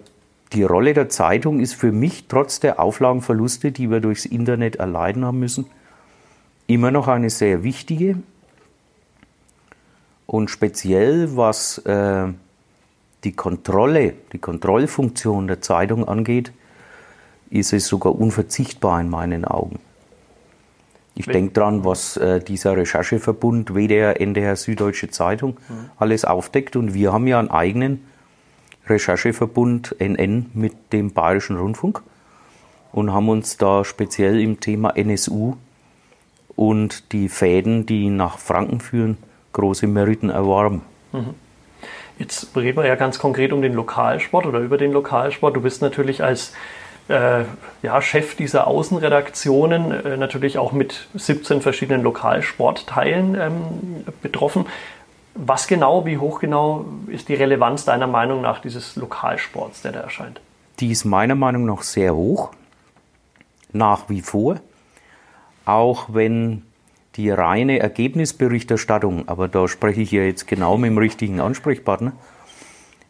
[0.52, 5.24] die Rolle der Zeitung ist für mich trotz der Auflagenverluste, die wir durchs Internet erleiden
[5.24, 5.66] haben müssen,
[6.66, 8.16] immer noch eine sehr wichtige.
[10.32, 12.28] Und speziell was äh,
[13.22, 16.52] die Kontrolle, die Kontrollfunktion der Zeitung angeht,
[17.50, 19.78] ist es sogar unverzichtbar in meinen Augen.
[21.14, 25.90] Ich denke dran, was äh, dieser Rechercheverbund WDR, NDR, Süddeutsche Zeitung mhm.
[25.98, 26.76] alles aufdeckt.
[26.76, 28.02] Und wir haben ja einen eigenen
[28.86, 32.02] Rechercheverbund NN mit dem Bayerischen Rundfunk
[32.90, 35.56] und haben uns da speziell im Thema NSU
[36.56, 39.18] und die Fäden, die nach Franken führen,
[39.52, 40.82] große Meriten erworben.
[41.12, 41.34] Mhm.
[42.18, 45.56] Jetzt reden wir ja ganz konkret um den Lokalsport oder über den Lokalsport.
[45.56, 46.52] Du bist natürlich als
[47.08, 47.44] äh,
[47.82, 54.66] ja, Chef dieser Außenredaktionen, äh, natürlich auch mit 17 verschiedenen Lokalsportteilen ähm, betroffen.
[55.34, 60.00] Was genau, wie hoch genau ist die Relevanz deiner Meinung nach dieses Lokalsports, der da
[60.00, 60.40] erscheint?
[60.80, 62.50] Die ist meiner Meinung nach sehr hoch,
[63.72, 64.56] nach wie vor.
[65.64, 66.62] Auch wenn
[67.16, 72.12] die reine Ergebnisberichterstattung, aber da spreche ich ja jetzt genau mit dem richtigen Ansprechpartner,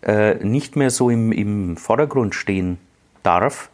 [0.03, 2.79] äh, nicht mehr so im, im Vordergrund stehen
[3.23, 3.71] darf,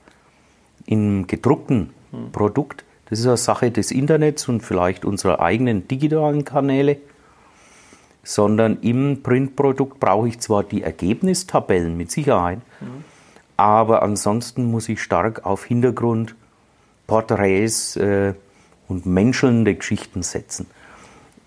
[0.86, 2.32] im gedruckten hm.
[2.32, 2.84] Produkt.
[3.08, 6.98] Das ist eine Sache des Internets und vielleicht unserer eigenen digitalen Kanäle,
[8.22, 13.04] sondern im Printprodukt brauche ich zwar die Ergebnistabellen mit Sicherheit, mhm.
[13.56, 16.34] aber ansonsten muss ich stark auf Hintergrund,
[17.06, 18.34] Porträts äh,
[18.88, 20.66] und menschelnde Geschichten setzen.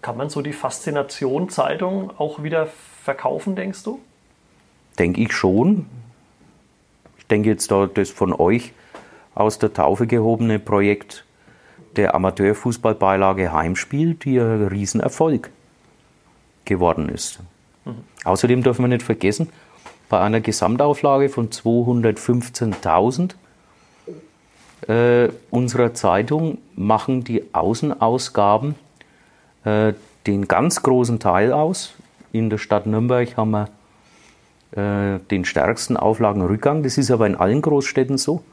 [0.01, 2.67] Kann man so die Faszination Zeitung auch wieder
[3.03, 3.99] verkaufen, denkst du?
[4.97, 5.85] Denke ich schon.
[7.17, 8.73] Ich denke jetzt da das von euch
[9.35, 11.25] aus der Taufe gehobene Projekt
[11.95, 15.49] der Amateurfußballbeilage Heimspiel, die ein Riesenerfolg
[16.65, 17.39] geworden ist.
[17.85, 18.03] Mhm.
[18.23, 19.49] Außerdem dürfen wir nicht vergessen,
[20.09, 23.35] bei einer Gesamtauflage von 215.000
[24.87, 28.75] äh, unserer Zeitung machen die Außenausgaben
[29.63, 29.93] äh,
[30.27, 31.93] den ganz großen Teil aus.
[32.31, 33.69] In der Stadt Nürnberg haben wir
[34.71, 36.83] äh, den stärksten Auflagenrückgang.
[36.83, 38.43] Das ist aber in allen Großstädten so.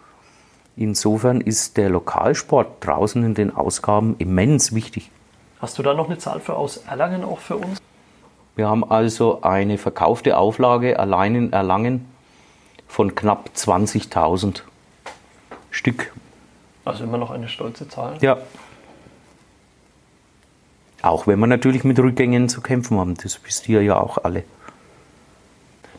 [0.77, 5.11] Insofern ist der Lokalsport draußen in den Ausgaben immens wichtig.
[5.61, 7.81] Hast du da noch eine Zahl für aus Erlangen auch für uns?
[8.55, 12.07] Wir haben also eine verkaufte Auflage allein in Erlangen
[12.87, 14.63] von knapp 20.000
[15.71, 16.13] Stück.
[16.85, 18.17] Also immer noch eine stolze Zahl.
[18.21, 18.39] Ja.
[21.03, 24.45] Auch wenn wir natürlich mit Rückgängen zu kämpfen haben, das wisst ihr ja auch alle.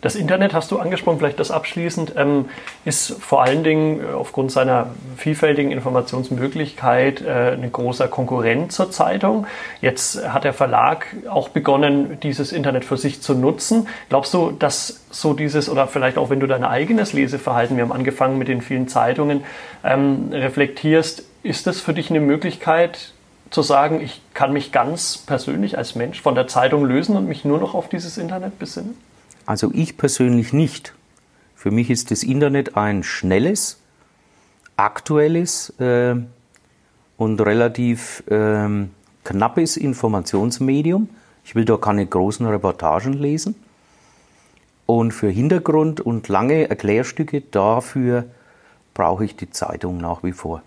[0.02, 2.46] Das Internet hast du angesprochen, vielleicht das abschließend, ähm,
[2.86, 9.46] ist vor allen Dingen äh, aufgrund seiner vielfältigen Informationsmöglichkeit äh, ein großer Konkurrent zur Zeitung.
[9.82, 13.88] Jetzt hat der Verlag auch begonnen, dieses Internet für sich zu nutzen.
[14.08, 17.92] Glaubst du, dass so dieses, oder vielleicht auch wenn du dein eigenes Leseverhalten, wir haben
[17.92, 19.44] angefangen mit den vielen Zeitungen,
[19.84, 23.14] ähm, reflektierst, ist das für dich eine Möglichkeit,
[23.50, 27.46] zu sagen, ich kann mich ganz persönlich als Mensch von der Zeitung lösen und mich
[27.46, 28.96] nur noch auf dieses Internet besinnen?
[29.46, 30.94] Also ich persönlich nicht.
[31.56, 33.80] Für mich ist das Internet ein schnelles,
[34.78, 36.16] aktuelles äh,
[37.18, 38.88] und relativ äh,
[39.24, 41.10] knappes Informationsmedium.
[41.44, 43.56] Ich will da keine großen Reportagen lesen.
[44.86, 48.26] Und für Hintergrund und lange Erklärstücke dafür
[48.94, 50.64] brauche ich die Zeitung nach wie vor.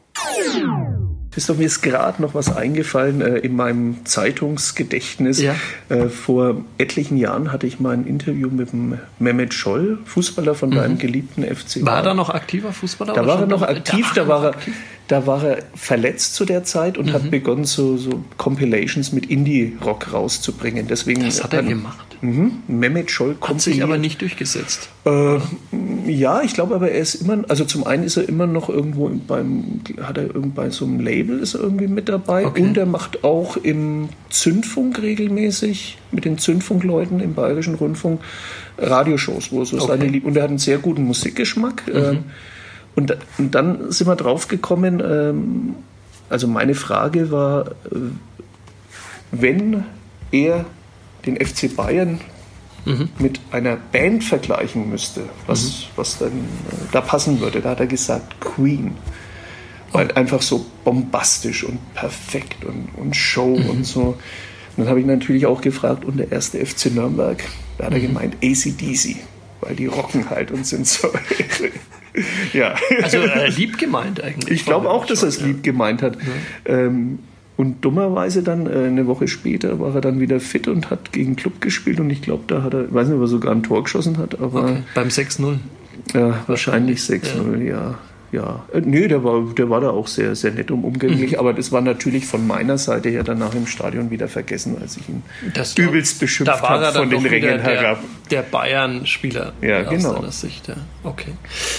[1.33, 5.41] Christoph, mir ist gerade noch was eingefallen äh, in meinem Zeitungsgedächtnis.
[5.41, 5.55] Ja.
[5.89, 10.71] Äh, vor etlichen Jahren hatte ich mal ein Interview mit dem Mehmet Scholl, Fußballer von
[10.71, 10.75] mhm.
[10.75, 11.85] deinem geliebten FC.
[11.87, 13.15] War er da noch aktiver Fußballer?
[13.15, 14.55] Da war er noch aktiv, da war er,
[15.09, 17.13] da war er verletzt zu der Zeit und mhm.
[17.13, 20.87] hat begonnen, so, so Compilations mit Indie-Rock rauszubringen.
[20.89, 22.13] Deswegen das hat er gemacht.
[22.23, 22.63] Mhm.
[22.69, 24.89] Mehmet Scholl Hat sich aber nicht durchgesetzt.
[25.05, 25.39] Äh,
[26.07, 29.09] ja, ich glaube aber, er ist immer, also zum einen ist er immer noch irgendwo
[29.09, 32.63] beim, hat er bei so einem Label ist er irgendwie mit dabei okay.
[32.63, 38.21] und er macht auch im Zündfunk regelmäßig mit den Zündfunkleuten im Bayerischen Rundfunk
[38.79, 39.87] Radioshows, wo so okay.
[39.89, 41.89] seine Lieb und er hat einen sehr guten Musikgeschmack.
[41.89, 41.97] Mhm.
[41.97, 42.25] Ähm,
[42.95, 45.75] und, und, dann sind wir drauf gekommen, ähm,
[46.29, 48.11] also meine Frage war, äh,
[49.31, 49.85] wenn
[50.31, 50.65] er
[51.27, 52.21] den FC Bayern
[52.85, 53.09] mhm.
[53.19, 55.73] mit einer Band vergleichen müsste, was, mhm.
[55.97, 58.97] was dann äh, da passen würde, da hat er gesagt Queen.
[59.93, 60.15] Weil oh.
[60.15, 63.71] einfach so bombastisch und perfekt und, und Show mhm.
[63.71, 64.01] und so.
[64.77, 67.43] Und dann habe ich natürlich auch gefragt, und der erste FC Nürnberg,
[67.77, 68.07] da hat er mhm.
[68.07, 69.17] gemeint ACDC,
[69.61, 71.09] weil die rocken halt und sind so.
[72.53, 72.75] ja.
[73.03, 74.61] Also äh, lieb gemeint eigentlich.
[74.61, 76.17] Ich glaube auch, dass er es lieb gemeint hat.
[76.67, 76.75] Ja.
[76.75, 77.19] Ähm,
[77.57, 81.37] und dummerweise dann, äh, eine Woche später, war er dann wieder fit und hat gegen
[81.37, 82.01] Club gespielt.
[82.01, 84.19] Und ich glaube, da hat er, ich weiß nicht, ob er sogar ein Tor geschossen
[84.19, 84.65] hat, aber.
[84.65, 84.83] Okay.
[84.95, 85.59] Beim 6-0.
[86.15, 87.65] Ja, wahrscheinlich 6-0, ja.
[87.65, 87.99] ja
[88.33, 91.53] ja, äh, nö, der war, der war da auch sehr, sehr nett und umgänglich, aber
[91.53, 95.23] das war natürlich von meiner Seite her danach im Stadion wieder vergessen, als ich ihn
[95.55, 98.01] das übelst beschimpft habe von den Rängen herab.
[98.31, 100.15] Der, Bayern-Spieler ja, aus genau.
[100.15, 100.77] seiner Sicht, ja.
[101.05, 101.33] Okay.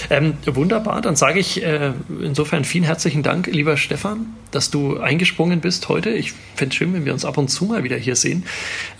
[0.08, 1.92] Ähm, wunderbar, dann sage ich äh,
[2.22, 6.10] insofern vielen herzlichen Dank, lieber Stefan, dass du eingesprungen bist heute.
[6.10, 8.44] Ich fände es schön, wenn wir uns ab und zu mal wieder hier sehen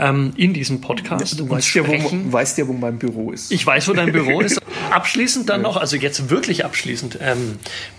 [0.00, 1.38] ähm, in diesem Podcast.
[1.38, 3.52] Du weißt ja, wo, weißt ja, wo mein Büro ist.
[3.52, 4.60] Ich weiß, wo dein Büro ist.
[4.90, 7.43] Abschließend dann noch, also jetzt wirklich abschließend, ähm,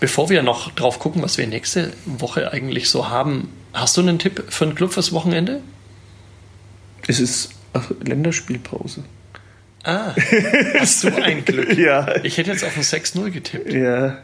[0.00, 4.18] bevor wir noch drauf gucken, was wir nächste Woche eigentlich so haben, hast du einen
[4.18, 5.60] Tipp für einen Club fürs Wochenende?
[7.06, 7.50] Es ist
[8.02, 9.04] Länderspielpause.
[9.84, 10.14] Ah,
[10.78, 11.72] hast du ein Glück.
[11.78, 12.24] ja.
[12.24, 13.72] Ich hätte jetzt auf ein 6-0 getippt.
[13.72, 14.18] Ja.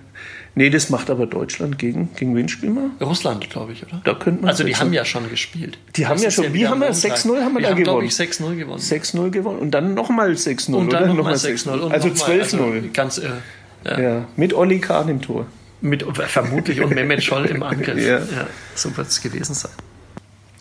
[0.54, 3.06] Nee, das macht aber Deutschland gegen, gegen wen spielen wir?
[3.06, 4.02] Russland, glaube ich, oder?
[4.04, 5.78] Da könnte man also die haben ja schon gespielt.
[5.96, 8.06] Die haben ja schon, wie haben wir 6-0 haben wir, da haben, gewonnen?
[8.06, 8.80] ich 6-0 gewonnen.
[8.80, 11.90] 6-0 gewonnen und dann nochmal 6-0 und dann nochmal 6-0.
[11.90, 12.32] Also 12-0.
[12.32, 13.38] Also ganz irre.
[13.84, 14.00] Ja.
[14.00, 14.28] ja.
[14.36, 15.46] mit Olli Kahn im Tor.
[15.80, 17.98] Mit, vermutlich und Mehmet Scholl im Angriff.
[17.98, 18.18] ja.
[18.18, 18.46] ja.
[18.74, 19.72] so wird es gewesen sein.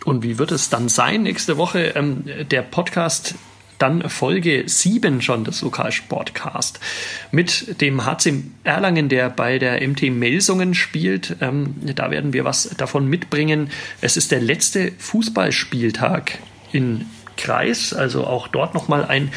[0.03, 1.93] Und wie wird es dann sein nächste Woche?
[1.95, 3.35] Ähm, der Podcast
[3.81, 6.79] dann Folge 7 schon des Lokalsportcast
[7.31, 11.37] mit dem HC Erlangen, der bei der MT Melsungen spielt.
[11.41, 13.71] Ähm, da werden wir was davon mitbringen.
[13.99, 16.37] Es ist der letzte Fußballspieltag
[16.71, 17.05] in
[17.37, 19.31] Kreis, also auch dort nochmal ein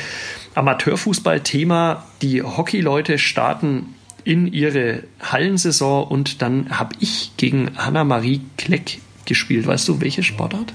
[0.54, 2.04] Amateurfußballthema.
[2.22, 3.94] Die Hockeyleute starten
[4.24, 9.66] in ihre Hallensaison und dann habe ich gegen Hanna-Marie Kleck gespielt.
[9.66, 10.72] Weißt du, welche Sportart,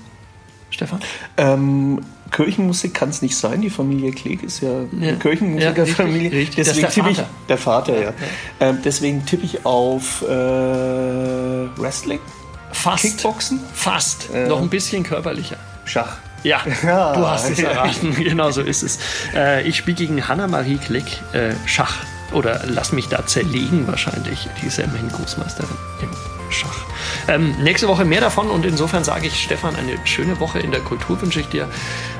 [0.69, 0.99] Stefan?
[1.37, 2.01] Ähm,
[2.31, 3.61] Kirchenmusik kann es nicht sein.
[3.61, 5.15] Die Familie Kleg ist ja, ja.
[5.15, 6.43] Kirchenmusikerfamilie.
[6.43, 8.01] Ja, deswegen der tippe ich der Vater, ja.
[8.01, 8.13] ja.
[8.59, 12.19] Ähm, deswegen tippe ich auf äh, Wrestling,
[12.71, 13.03] Fast.
[13.03, 14.29] Kickboxen, fast.
[14.33, 15.57] Äh, Noch ein bisschen körperlicher.
[15.85, 16.17] Schach.
[16.43, 18.15] Ja, du hast es erraten.
[18.23, 18.99] genau so ist es.
[19.35, 22.03] Äh, ich spiele gegen Hanna-Marie Klick äh, Schach.
[22.31, 26.09] oder lass mich da zerlegen wahrscheinlich, diese immerhin Großmeisterin im
[26.51, 26.85] Schach.
[27.27, 30.81] Ähm, nächste Woche mehr davon und insofern sage ich, Stefan, eine schöne Woche in der
[30.81, 31.67] Kultur wünsche ich dir.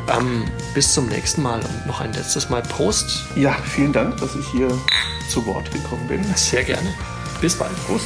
[0.07, 3.25] Ähm, bis zum nächsten Mal und noch ein letztes Mal Prost.
[3.35, 4.69] Ja, vielen Dank, dass ich hier
[5.29, 6.23] zu Wort gekommen bin.
[6.35, 6.93] Sehr gerne.
[7.41, 7.71] Bis bald.
[7.85, 8.05] Prost.